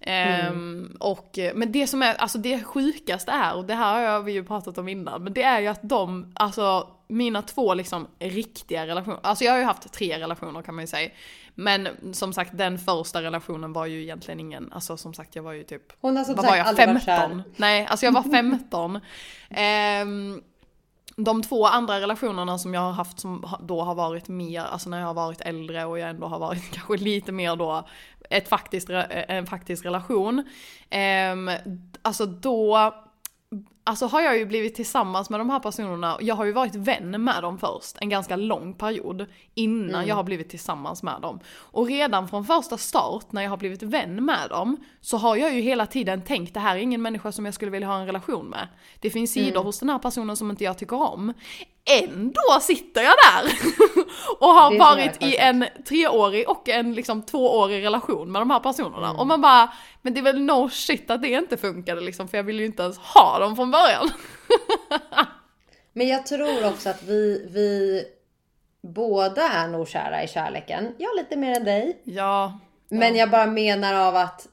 [0.00, 4.32] Ehm, och, men det som är, alltså det sjukaste är, och det här har vi
[4.32, 8.86] ju pratat om innan, men det är ju att de, alltså mina två liksom riktiga
[8.86, 11.10] relationer, alltså jag har ju haft tre relationer kan man ju säga.
[11.54, 15.52] Men som sagt den första relationen var ju egentligen ingen, alltså som sagt jag var
[15.52, 17.30] ju typ Hon har som vad sagt var jag, aldrig varit 15?
[17.30, 17.52] kär.
[17.56, 19.00] Nej, alltså jag var 15.
[19.50, 20.42] Ehm,
[21.16, 25.00] de två andra relationerna som jag har haft som då har varit mer, alltså när
[25.00, 27.88] jag har varit äldre och jag ändå har varit kanske lite mer då
[28.30, 30.44] ett faktiskt, en faktisk relation.
[30.90, 31.50] Ehm,
[32.02, 32.94] alltså då,
[33.84, 37.24] alltså har jag ju blivit tillsammans med de här personerna, jag har ju varit vän
[37.24, 41.40] med dem först, en ganska lång period, innan jag har blivit tillsammans med dem.
[41.56, 45.54] Och redan från första start, när jag har blivit vän med dem, så har jag
[45.54, 48.06] ju hela tiden tänkt det här är ingen människa som jag skulle vilja ha en
[48.06, 48.68] relation med.
[49.00, 51.32] Det finns sidor hos den här personen som inte jag tycker om.
[52.02, 53.52] Ändå sitter jag där!
[54.40, 59.12] och har varit i en treårig och en liksom tvåårig relation med de här personerna.
[59.12, 62.36] Och man bara, men det är väl no shit att det inte funkade liksom, för
[62.36, 64.10] jag ville ju inte ens ha dem från början.
[65.92, 68.04] Men jag tror också att vi, vi
[68.82, 70.94] båda är nog kära i kärleken.
[70.98, 72.00] Jag lite mer än dig.
[72.04, 72.58] ja,
[72.88, 74.46] Men jag bara menar av att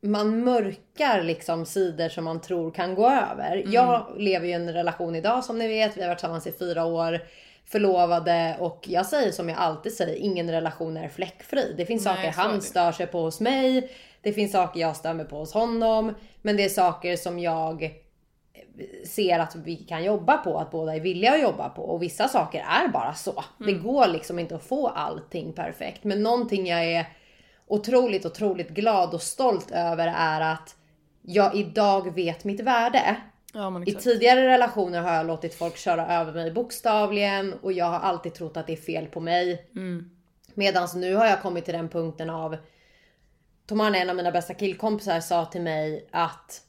[0.00, 3.56] man mörkar liksom sidor som man tror kan gå över.
[3.56, 3.72] Mm.
[3.72, 5.96] Jag lever ju i en relation idag som ni vet.
[5.96, 7.20] Vi har varit tillsammans i fyra år.
[7.66, 11.74] Förlovade och jag säger som jag alltid säger, ingen relation är fläckfri.
[11.76, 12.60] Det finns Nej, saker han det.
[12.60, 13.90] stör sig på hos mig.
[14.22, 16.14] Det finns saker jag stör mig på hos honom.
[16.42, 18.01] Men det är saker som jag
[19.06, 21.82] ser att vi kan jobba på, att båda är villiga att jobba på.
[21.82, 23.44] Och vissa saker är bara så.
[23.58, 26.04] Det går liksom inte att få allting perfekt.
[26.04, 27.08] Men någonting jag är
[27.66, 30.76] otroligt, otroligt glad och stolt över är att
[31.22, 33.16] jag idag vet mitt värde.
[33.52, 38.00] ja I tidigare relationer har jag låtit folk köra över mig bokstavligen och jag har
[38.00, 39.66] alltid trott att det är fel på mig.
[40.54, 42.56] Medan nu har jag kommit till den punkten av
[43.66, 46.62] Tomarna, en av mina bästa killkompisar, sa till mig att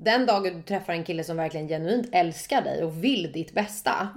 [0.00, 4.08] den dagen du träffar en kille som verkligen genuint älskar dig och vill ditt bästa.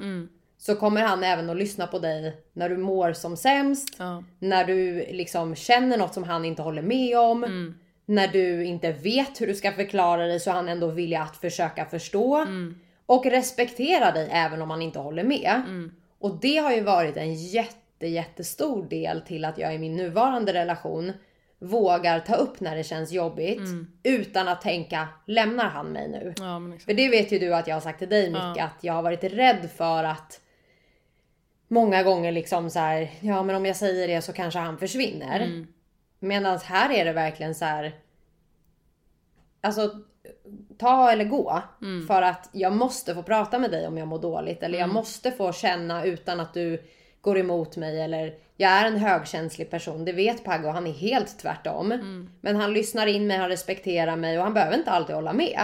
[0.57, 3.95] Så kommer han även att lyssna på dig när du mår som sämst.
[3.99, 4.23] Ja.
[4.39, 7.73] När du liksom känner något som han inte håller med om.
[8.05, 11.85] När du inte vet hur du ska förklara dig så han ändå villig att försöka
[11.85, 12.47] förstå.
[13.05, 15.61] Och respektera dig även om han inte håller med.
[16.19, 20.53] Och det har ju varit en jätte, jättestor del till att jag i min nuvarande
[20.53, 21.13] relation
[21.63, 23.61] vågar ta upp när det känns jobbigt.
[24.03, 26.33] Utan att tänka, lämnar han mig nu?
[26.37, 26.61] Ja.
[26.85, 29.01] För det vet ju du att jag har sagt till dig mycket att jag har
[29.01, 30.39] varit rädd för att
[31.67, 35.39] många gånger liksom så här, ja men om jag säger det så kanske han försvinner.
[35.39, 35.67] Mm.
[36.19, 37.95] Medan här är det verkligen så här.
[39.61, 39.91] Alltså
[40.77, 41.61] ta eller gå.
[41.81, 42.07] Mm.
[42.07, 44.63] För att jag måste få prata med dig om jag mår dåligt.
[44.63, 44.93] Eller jag Mm.
[44.93, 46.83] måste få känna utan att du
[47.23, 48.01] går emot mig.
[48.01, 50.05] Eller jag är en högkänslig person.
[50.05, 50.67] Det vet Paggo.
[50.67, 51.91] Han är helt tvärtom.
[51.91, 52.29] Mm.
[52.41, 55.59] Men han lyssnar in mig, han respekterar mig och han behöver inte alltid hålla med.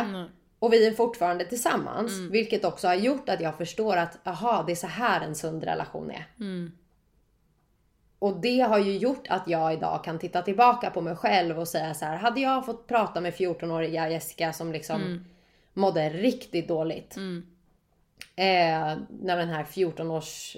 [0.60, 2.12] Och vi är fortfarande tillsammans.
[2.12, 2.32] Mm.
[2.32, 5.64] Vilket också har gjort att jag förstår att aha, det är så här en sund
[5.64, 6.26] relation är.
[6.40, 6.72] Mm.
[8.20, 11.68] Och det har ju gjort att jag idag kan titta tillbaka på mig själv och
[11.68, 12.18] säga så här.
[12.18, 15.26] Hade jag fått prata med 14-åriga Jessica som liksom Mm.
[15.74, 17.18] mådde riktigt dåligt.
[18.36, 20.58] Eh, när den här 14-års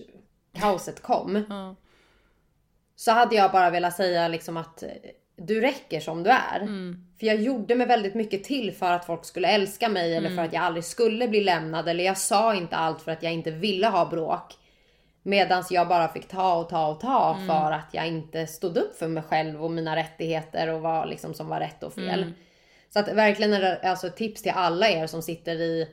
[0.60, 1.46] kaoset kom.
[1.50, 1.76] Ja.
[2.96, 4.84] Så hade jag bara velat säga liksom att
[5.36, 6.60] du räcker som du är.
[6.60, 7.06] Mm.
[7.20, 10.38] För jag gjorde mig väldigt mycket till för att folk skulle älska mig eller Mm.
[10.38, 11.90] för att jag aldrig skulle bli lämnad.
[11.90, 14.54] Eller jag sa inte allt för att jag inte ville ha bråk.
[15.24, 17.48] Medans jag bara fick ta och ta och ta Mm.
[17.48, 21.34] för att jag inte stod upp för mig själv och mina rättigheter och vad liksom
[21.34, 22.24] som var rätt och fel.
[22.24, 22.34] Mm.
[22.90, 25.88] Så att verkligen är alltså ett tips till alla er som sitter i,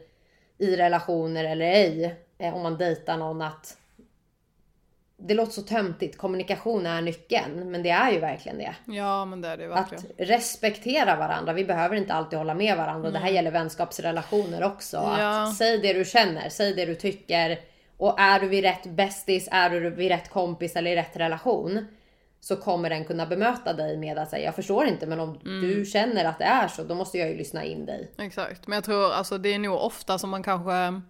[0.59, 2.15] i relationer eller ej.
[2.39, 3.77] Eh, om man dejtar någon att
[5.21, 7.71] det låter så töntigt, kommunikation är nyckeln.
[7.71, 8.75] Men det är ju verkligen det.
[8.85, 10.17] ja men det är det ju Att verkligen.
[10.29, 11.53] respektera varandra.
[11.53, 13.11] Vi behöver inte alltid hålla med varandra.
[13.11, 14.97] Det här gäller vänskapsrelationer också.
[14.97, 15.21] Mm.
[15.21, 15.43] Ja.
[15.43, 17.59] Att säg det du känner, säg det du tycker.
[17.97, 21.87] Och är du vid rätt bästis, är du vid rätt kompis eller i rätt relation.
[22.41, 25.61] Så kommer den kunna bemöta dig med att säga jag förstår inte men om Mm.
[25.61, 28.11] du känner att det är så då måste jag ju lyssna in dig.
[28.19, 31.01] Exakt, men jag tror alltså det är nog ofta som man kanske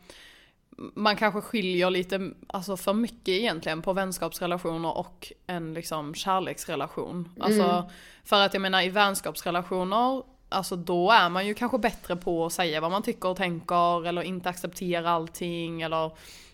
[0.95, 7.29] man kanske skiljer lite, alltså för mycket egentligen på vänskapsrelationer och en liksom kärleksrelation.
[7.41, 7.91] Alltså,
[8.25, 12.53] för att jag menar i vänskapsrelationer, alltså då är man ju kanske bättre på att
[12.53, 16.07] säga vad man tycker och tänker eller inte acceptera allting eller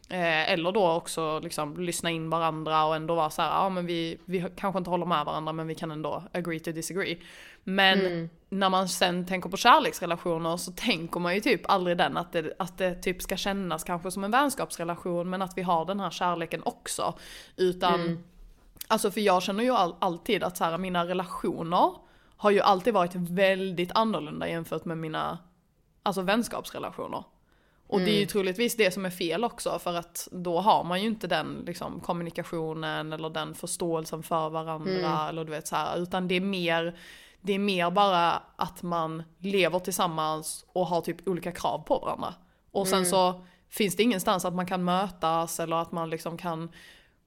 [0.08, 3.86] eh, eller då också liksom lyssna in varandra och ändå vara så här, ja men
[3.86, 7.18] vi, vi kanske inte håller med varandra men vi kan ändå agree to disagree.
[7.64, 12.32] Men när man sen tänker på kärleksrelationer så tänker man ju typ aldrig den att
[12.32, 16.00] det, att det typ ska kännas kanske som en vänskapsrelation men att vi har den
[16.00, 17.14] här kärleken också.
[17.56, 18.24] Utan,
[18.88, 21.92] alltså för jag känner ju all, alltid att så här, mina relationer
[22.36, 25.38] har ju alltid varit väldigt annorlunda jämfört med mina
[26.02, 27.24] alltså vänskapsrelationer.
[27.86, 31.02] Och det är ju troligtvis det som är fel också för att då har man
[31.02, 35.98] ju inte den liksom, kommunikationen eller den förståelsen för varandra eller du vet så här,
[35.98, 36.96] utan det är mer
[37.44, 42.34] det är mer bara att man lever tillsammans och har typ olika krav på varandra.
[42.70, 46.72] Och sen så finns det ingenstans att man kan mötas eller att man liksom kan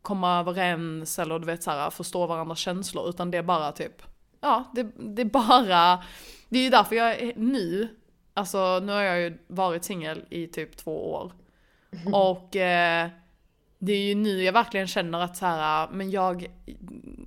[0.01, 4.01] komma överens eller du vet så här, förstå varandras känslor utan det är bara typ,
[4.41, 6.03] ja det, det är bara,
[6.49, 7.87] det är ju därför jag är nu,
[8.33, 11.31] alltså nu har jag ju varit singel i typ två år.
[12.13, 13.09] Och eh,
[13.79, 16.45] det är ju nu jag verkligen känner att så här, men jag,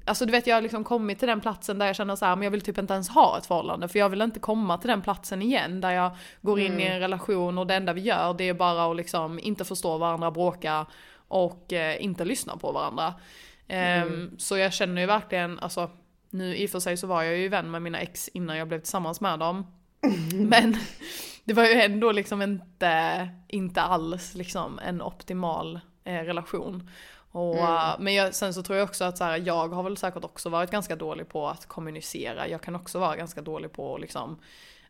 [0.04, 2.36] alltså du vet jag har liksom kommit till den platsen där jag känner så här,
[2.36, 4.90] men jag vill typ inte ens ha ett förhållande för jag vill inte komma till
[4.90, 8.34] den platsen igen där jag går in i en relation och det enda vi gör
[8.34, 10.86] det är bara att liksom inte förstå varandra, bråka
[11.28, 13.14] och eh, inte lyssna på varandra.
[13.68, 15.90] Ehm, Så jag känner ju verkligen, alltså
[16.30, 18.68] nu i och för sig så var jag ju vän med mina ex innan jag
[18.68, 19.66] blev tillsammans med dem.
[20.32, 20.76] Men
[21.44, 26.90] det var ju ändå liksom inte, inte alls liksom en optimal eh, relation.
[27.32, 29.96] Och, eh, Men jag, sen så tror jag också att så här, jag har väl
[29.96, 32.48] säkert också varit ganska dålig på att kommunicera.
[32.48, 34.38] Jag kan också vara ganska dålig på att liksom,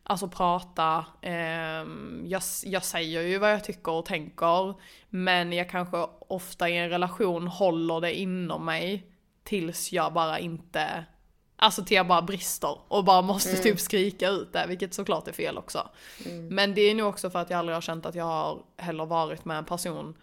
[0.03, 1.05] alltså prata.
[1.21, 4.73] Ehm, jag, jag säger ju vad jag tycker och tänker.
[5.09, 9.05] Men jag kanske ofta i en relation håller det inom mig
[9.43, 11.05] tills jag bara inte
[11.63, 15.31] Alltså till jag bara brister och bara måste typ skrika ut det, vilket såklart är
[15.31, 15.89] fel också.
[16.49, 19.05] Men det är nog också för att jag aldrig har känt att jag har heller
[19.05, 20.15] varit med en person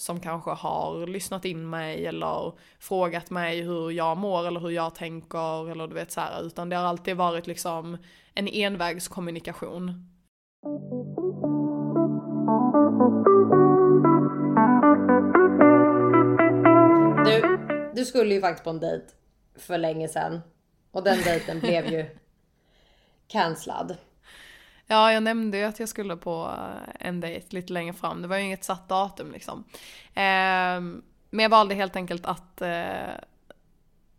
[0.00, 4.94] som kanske har lyssnat in mig eller frågat mig hur jag mår eller hur jag
[4.94, 7.96] tänker eller du vet så här, utan det har alltid varit liksom
[8.34, 9.86] en envägskommunikation.
[17.24, 17.58] Du,
[17.94, 19.06] du skulle ju faktiskt på en dejt
[19.56, 20.40] för länge sedan.
[20.90, 22.06] Och den dejten blev ju
[23.26, 23.96] cancellad.
[24.92, 28.22] Ja, jag nämnde ju att jag skulle på eh, en dejt lite längre fram.
[28.22, 29.64] Det var ju inget satt datum liksom.
[30.14, 33.14] Ehm, men jag valde helt enkelt att eh,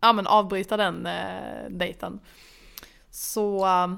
[0.00, 2.20] ja, men avbryta den eh, dejten.
[3.10, 3.88] Så eh,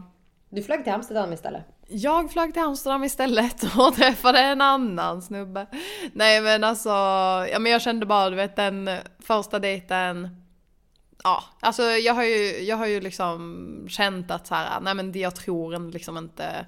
[0.48, 1.64] Du flög till Amsterdam istället.
[1.88, 5.66] jag flög till Amsterdam istället och träffade en annan snubbe.
[6.12, 6.88] Nej men alltså,
[7.52, 10.43] ja men jag kände bara du vet den första dejten
[11.22, 15.12] Ja, alltså jag har ju, jag har ju liksom känt att så här, nej men
[15.12, 16.66] det jag tror liksom inte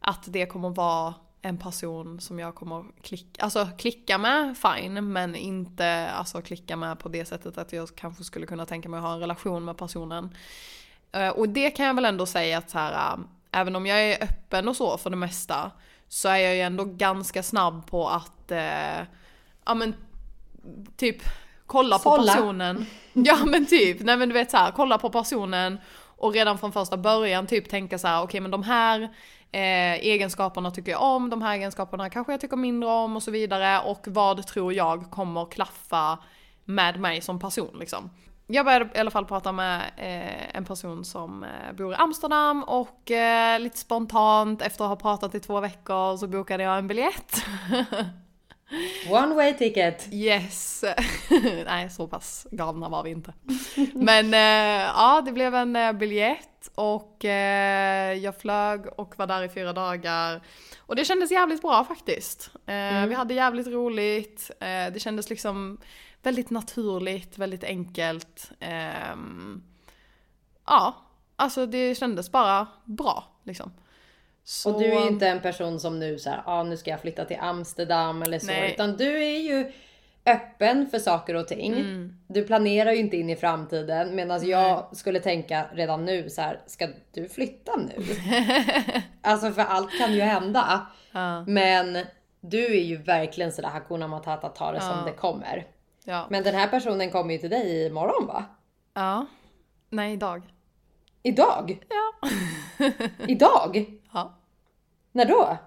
[0.00, 5.34] att det kommer vara en person som jag kommer klicka, alltså klicka med, fine, men
[5.34, 9.04] inte alltså klicka med på det sättet att jag kanske skulle kunna tänka mig att
[9.04, 10.34] ha en relation med personen.
[11.12, 13.18] Eh, och det kan jag väl ändå säga att så här, eh,
[13.50, 15.70] även om jag är öppen och så för det mesta,
[16.08, 19.00] så är jag ju ändå ganska snabb på att, eh,
[19.64, 19.94] ja men
[20.96, 21.22] typ
[21.66, 22.86] kolla på personen.
[23.12, 25.78] Ja men typ, nej men du vet så här, kolla på personen
[26.16, 29.02] Och redan från första början typ tänka så här: okej men de här
[29.52, 33.30] eh, egenskaperna tycker jag om, de här egenskaperna kanske jag tycker mindre om och så
[33.30, 33.80] vidare.
[33.80, 36.18] Och vad tror jag kommer klaffa
[36.64, 38.10] med mig som person liksom.
[38.46, 42.62] Jag började i alla fall prata med eh, en person som eh, bor i Amsterdam
[42.62, 46.88] och eh, lite spontant efter att ha pratat i två veckor så bokade jag en
[46.88, 47.44] biljett.
[49.10, 50.08] One way ticket.
[50.12, 50.84] Yes!
[51.66, 53.32] Nej, så pass galna var vi inte.
[53.94, 59.42] Men eh, ja, det blev en eh, biljett och eh, jag flög och var där
[59.42, 60.40] i fyra dagar.
[60.78, 62.50] Och det kändes jävligt bra faktiskt.
[62.66, 65.78] Eh, Vi hade jävligt roligt, eh, det kändes liksom
[66.22, 68.50] väldigt naturligt, väldigt enkelt.
[68.60, 69.62] Ehm,
[70.66, 70.94] ja,
[71.36, 73.72] alltså det kändes bara bra liksom.
[74.48, 77.00] Så, Och du är inte en person som nu så här, ah, nu ska jag
[77.00, 78.46] flytta till Amsterdam eller så.
[78.46, 78.72] Nej.
[78.72, 79.72] Utan du är ju
[80.26, 81.72] öppen för saker och ting.
[81.72, 82.18] Mm.
[82.28, 84.14] Du planerar ju inte in i framtiden.
[84.14, 88.02] Medan jag skulle tänka redan nu så här, ska du flytta nu?
[89.22, 90.86] alltså för allt kan ju hända.
[91.12, 91.44] Ja.
[91.46, 91.98] Men
[92.40, 95.04] du är ju verkligen sådär Hakuna Matata, ta det som Ja.
[95.06, 95.66] det kommer.
[96.04, 96.26] Ja.
[96.30, 98.44] Men den här personen kommer ju till dig imorgon va?
[98.94, 99.26] ja.
[99.90, 100.42] Nej, idag.
[101.22, 101.78] Idag?
[101.88, 102.28] Ja.
[103.28, 103.84] Idag?
[104.16, 104.34] Ja.
[105.12, 105.58] När då?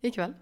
[0.00, 0.34] Ikväll.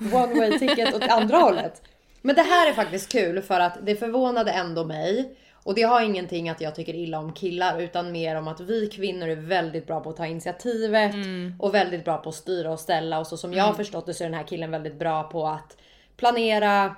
[0.00, 1.82] One way ticket åt andra hållet.
[2.22, 5.36] Men det här är faktiskt kul för att det förvånade ändå mig.
[5.62, 8.86] Och det har ingenting att jag tycker illa om killar utan mer om att vi
[8.86, 11.14] kvinnor är väldigt bra på att ta initiativet
[11.58, 14.14] och väldigt bra på att styra och ställa och så som jag har förstått det
[14.14, 15.76] så är den här killen väldigt bra på att
[16.16, 16.96] planera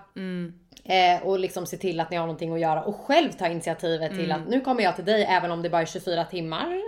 [0.85, 4.11] eh, och liksom se till att ni har någonting att göra och själv ta initiativet
[4.11, 6.81] till att nu kommer jag till dig även om det bara är 24 timmar.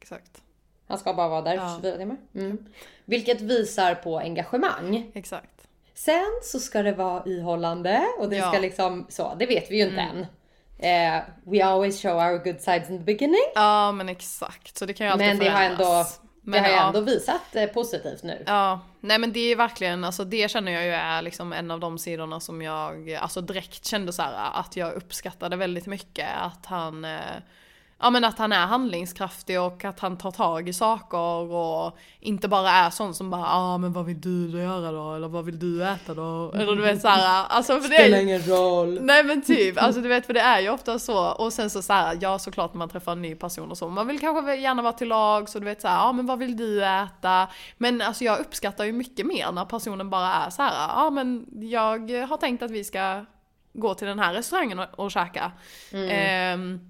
[0.00, 0.42] Exakt.
[0.90, 1.76] Han ska bara vara där Ja.
[1.82, 2.16] 24 timmar.
[2.34, 2.58] Mm.
[3.04, 5.10] Vilket visar på engagemang.
[5.14, 5.50] Exakt.
[5.94, 8.48] Sen så ska det vara ihållande och det Ja.
[8.48, 10.26] ska liksom så, det vet vi ju inte än.
[10.78, 13.40] Eh, we always show our good sides in the beginning.
[13.54, 14.78] Ja men exakt.
[14.78, 16.18] Så det kan ju alltid Men det har ändå, förändras.
[16.20, 16.86] det Men har ju ja.
[16.86, 18.42] ändå visat eh, positivt nu.
[18.46, 21.80] Ja, nej men det är verkligen, alltså det känner jag ju är liksom en av
[21.80, 26.66] de sidorna som jag, alltså direkt kände så här att jag uppskattade väldigt mycket att
[26.66, 27.20] han, eh,
[28.00, 32.48] ja men att han är handlingskraftig och att han tar tag i saker och inte
[32.48, 35.14] bara är sån som bara, ja ah, men vad vill du göra då?
[35.14, 36.52] Eller vad vill du äta då?
[36.54, 38.98] Eller du vet såhär, alltså för det är ingen roll.
[39.02, 41.82] Nej men typ, alltså du vet för det är ju ofta så och sen så
[41.82, 44.82] såhär, ja såklart när man träffar en ny person och så, man vill kanske gärna
[44.82, 47.48] vara till lag så du vet såhär, ja men vad vill du äta?
[47.78, 51.46] Men alltså jag uppskattar ju mycket mer när personen bara är så här, ja men
[51.50, 53.24] jag har tänkt att vi ska
[53.72, 55.52] gå till den här restaurangen och, och käka.
[55.92, 56.80] Ehm,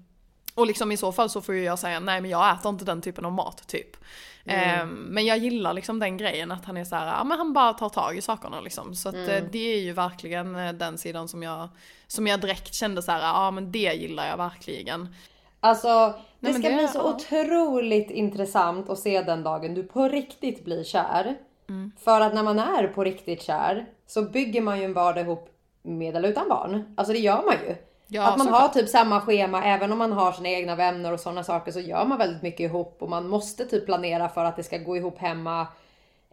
[0.55, 2.85] och liksom i så fall så får ju jag säga, nej men jag äter inte
[2.85, 3.97] den typen av mat typ.
[4.45, 7.53] Ehm, men jag gillar liksom den grejen att han är så här, ja men han
[7.53, 8.95] bara tar tag i sakerna liksom.
[8.95, 11.69] Så att eh, det är ju verkligen eh, den sidan som jag,
[12.07, 15.15] som jag direkt kände så här, ja men det gillar jag verkligen.
[15.59, 17.03] Alltså det ska det- bli så ja.
[17.15, 21.37] otroligt intressant att se den dagen du på riktigt blir kär.
[21.69, 21.91] Mm.
[21.99, 25.49] För att när man är på riktigt kär så bygger man ju en vardag ihop
[25.83, 26.93] med eller utan barn.
[26.97, 27.75] Alltså det gör man ju.
[28.13, 31.19] Ja, att man har typ samma schema även om man har sina egna vänner och
[31.19, 34.55] sådana saker så gör man väldigt mycket ihop och man måste typ planera för att
[34.55, 35.61] det ska gå ihop hemma.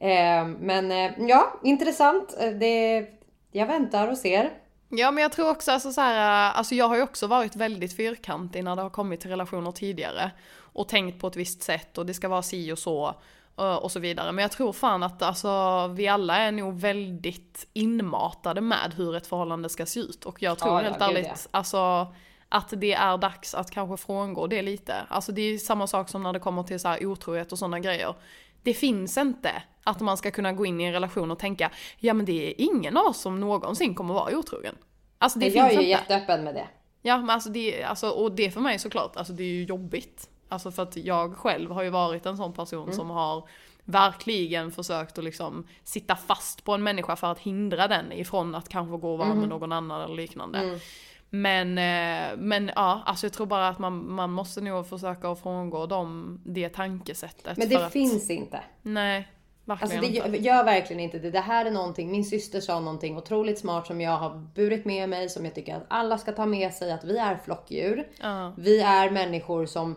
[0.01, 2.37] Eh, men eh, ja, intressant.
[2.41, 3.07] Eh, Det,
[3.53, 4.51] jag väntar och ser.
[4.89, 7.97] Ja men jag tror också alltså så här, alltså jag har ju också varit väldigt
[7.97, 10.31] fyrkantig när det har kommit till relationer tidigare.
[10.73, 13.15] Och tänkt på ett visst sätt och det ska vara si och så.
[13.59, 14.33] Eh, Och så vidare.
[14.33, 19.27] Men jag tror fan att alltså, vi alla är nog väldigt inmatade med hur ett
[19.27, 20.25] förhållande ska se ut.
[20.25, 21.35] Och jag tror Ja, helt ärligt, ja.
[21.51, 22.13] alltså
[22.49, 24.95] att det är dags att kanske frångå det lite.
[25.09, 27.81] Alltså det är samma sak som när det kommer till så här otrohet och sådana
[27.81, 28.15] grejer.
[28.63, 32.15] Det finns inte att man ska kunna gå in i en relation och tänka, ja
[32.15, 34.75] men det är ingen av oss som någonsin kommer vara otrogen.
[35.19, 35.91] Alltså det jag finns är ju inte.
[35.91, 36.67] jätteöppen med det.
[37.03, 40.29] Ja men alltså det, alltså, och det för mig såklart, alltså det är ju jobbigt.
[40.49, 42.95] Alltså för att jag själv har ju varit en sån person Mm.
[42.95, 43.49] som har
[43.85, 48.69] verkligen försökt att liksom sitta fast på en människa för att hindra den ifrån att
[48.69, 49.41] kanske gå och vara Mm.
[49.41, 50.79] med någon annan eller liknande.
[51.31, 55.41] Men, eh, men ja, alltså jag tror bara att man, man måste nog försöka att
[55.43, 57.57] frångå dem, det tankesättet.
[57.57, 58.61] Men det att, finns inte.
[58.83, 59.29] Nej,
[59.65, 60.39] verkligen Alltså det inte.
[60.39, 61.31] gör, gör verkligen inte det.
[61.31, 65.09] Det här är någonting, min syster sa någonting otroligt smart som jag har burit med
[65.09, 68.09] mig, som jag tycker att alla ska ta med sig, att vi är flockdjur.
[68.21, 68.53] Ja.
[68.57, 69.97] Vi är människor som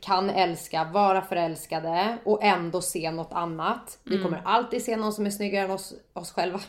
[0.00, 3.98] kan älska, vara förälskade och ändå se något annat.
[4.04, 4.24] Vi Mm.
[4.24, 6.60] kommer alltid se någon som är snyggare än oss, oss själva.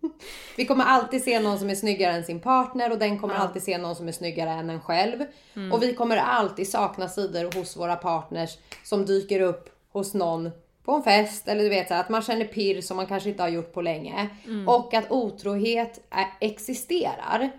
[0.56, 3.62] Vi kommer alltid se någon som är snyggare än sin partner och den kommer alltid
[3.62, 5.24] se någon som är snyggare än en själv.
[5.56, 5.72] Mm.
[5.72, 10.50] Och vi kommer alltid sakna sidor hos våra partners som dyker upp hos någon
[10.84, 13.42] på en fest eller du vet så att man känner pirr som man kanske inte
[13.42, 14.28] har gjort på länge.
[14.44, 14.68] Mm.
[14.68, 17.50] Och att otrohet är, existerar.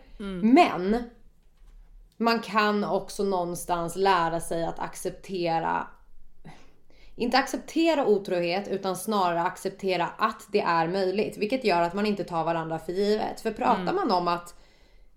[0.41, 1.03] Men
[2.17, 5.87] man kan också någonstans lära sig att acceptera
[7.19, 11.37] inte acceptera otrohet utan snarare acceptera att det är möjligt.
[11.37, 13.41] Vilket gör att man inte tar varandra för givet.
[13.41, 14.55] För pratar man om att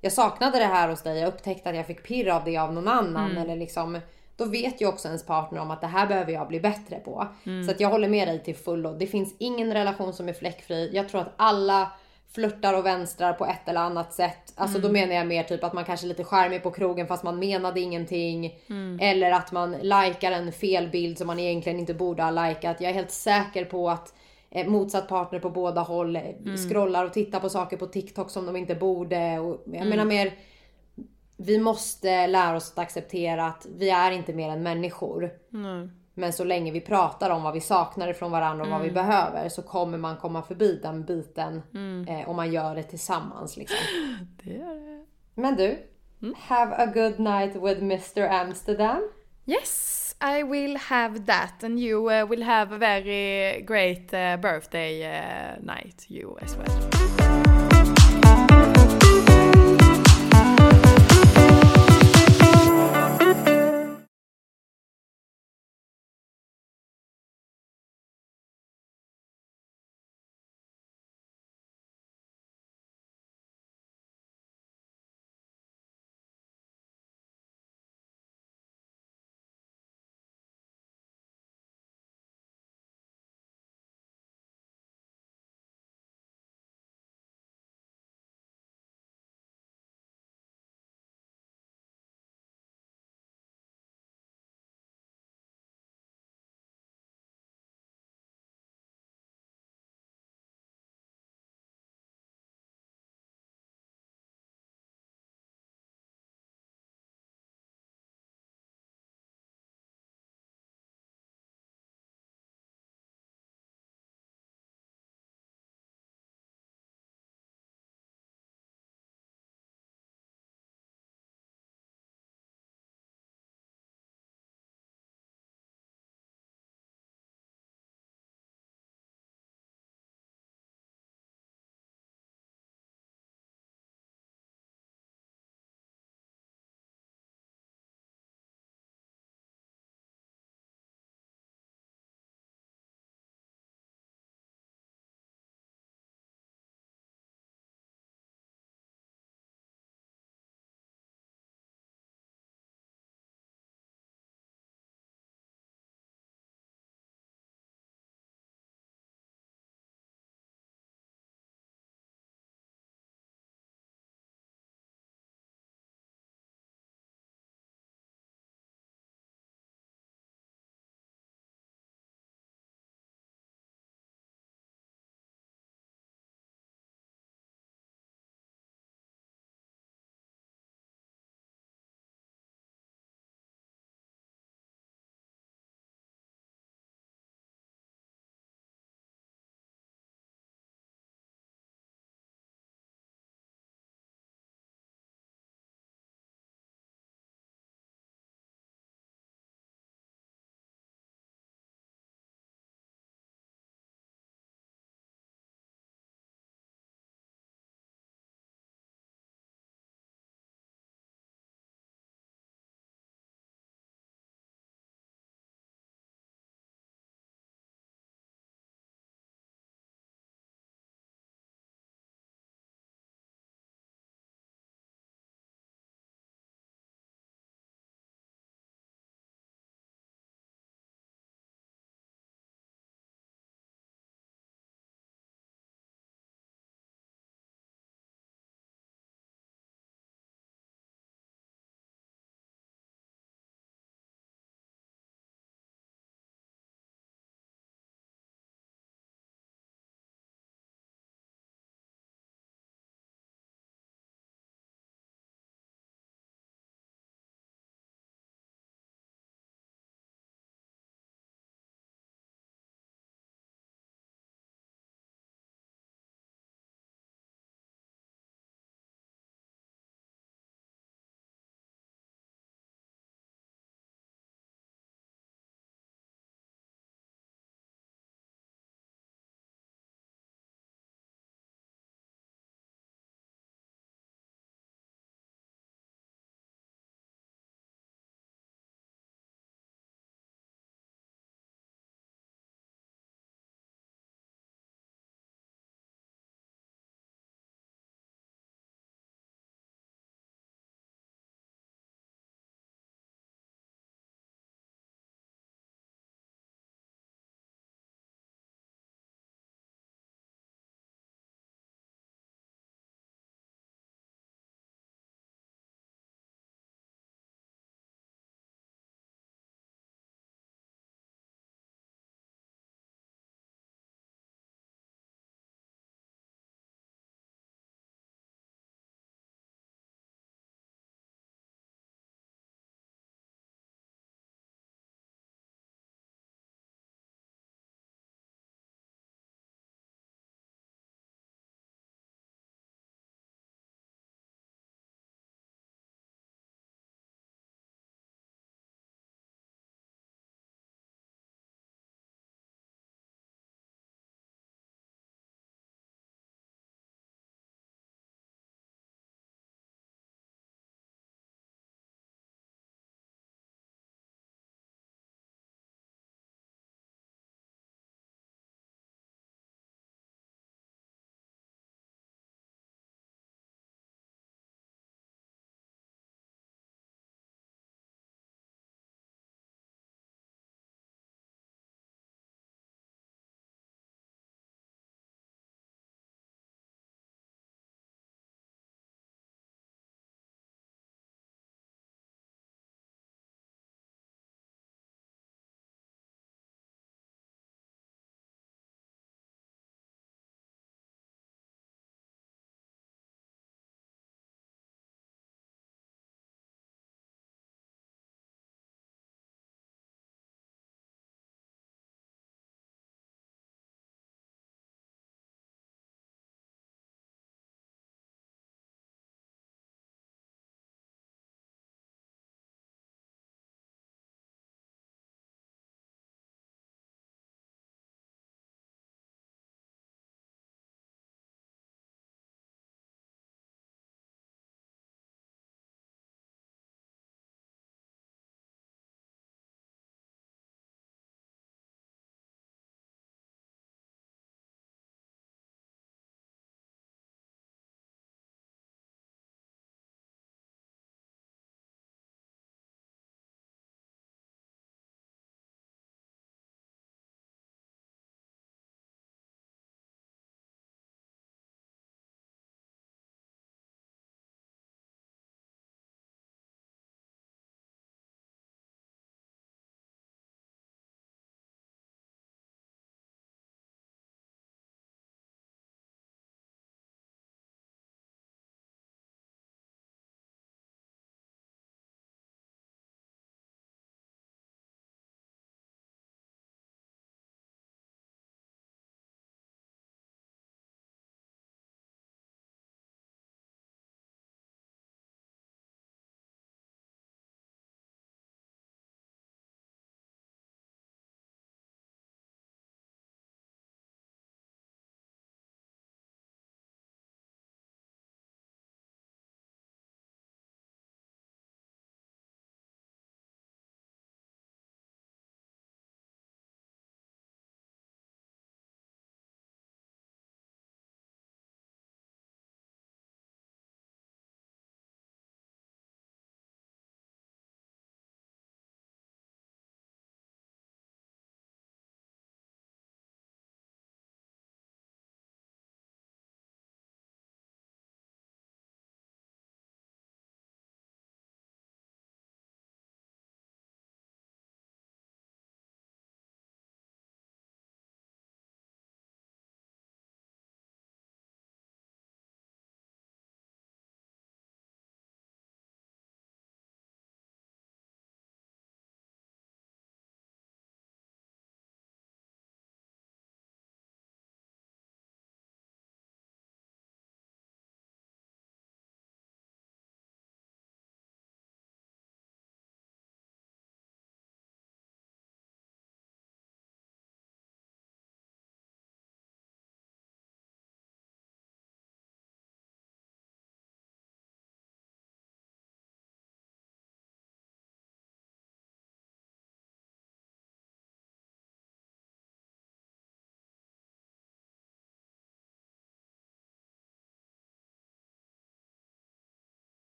[0.00, 2.72] jag saknade det här hos dig, jag upptäckte att jag fick pirr av det av
[2.72, 3.38] någon annan.
[3.38, 4.00] Eller liksom,
[4.36, 7.26] då vet ju också ens partner om att det här behöver jag bli bättre på.
[7.64, 8.94] Så att jag håller med dig till fullo.
[8.94, 10.90] Det finns ingen relation som är fläckfri.
[10.94, 11.92] Jag tror att alla
[12.32, 14.52] flörtar och vänstrar på ett eller annat sätt.
[14.54, 17.22] Alltså då menar jag mer typ att man kanske är lite charmig på krogen fast
[17.24, 18.58] man menade ingenting.
[19.00, 22.80] Eller att man likar en felbild som man egentligen inte borde ha likat.
[22.80, 24.14] Jag är helt säker på att
[24.50, 26.22] eh, motsatt partner på båda håll eh,
[26.68, 29.38] scrollar och tittar på saker på TikTok som de inte borde.
[29.38, 30.32] Och jag menar mer
[31.40, 35.30] vi måste lära oss att acceptera att vi är inte mer än människor.
[36.18, 39.48] Men så länge vi pratar om vad vi saknar ifrån varandra och vad vi behöver
[39.48, 41.62] så kommer man komma förbi den biten
[42.08, 43.56] eh, om man gör det tillsammans.
[43.56, 43.78] Liksom.
[44.44, 45.04] Det är det.
[45.34, 45.78] Men du,
[46.36, 49.08] have a good night with Mr Amsterdam.
[49.46, 55.04] Yes, I will have that and you uh, will have a very great uh, birthday
[55.04, 57.07] uh, night, you as well.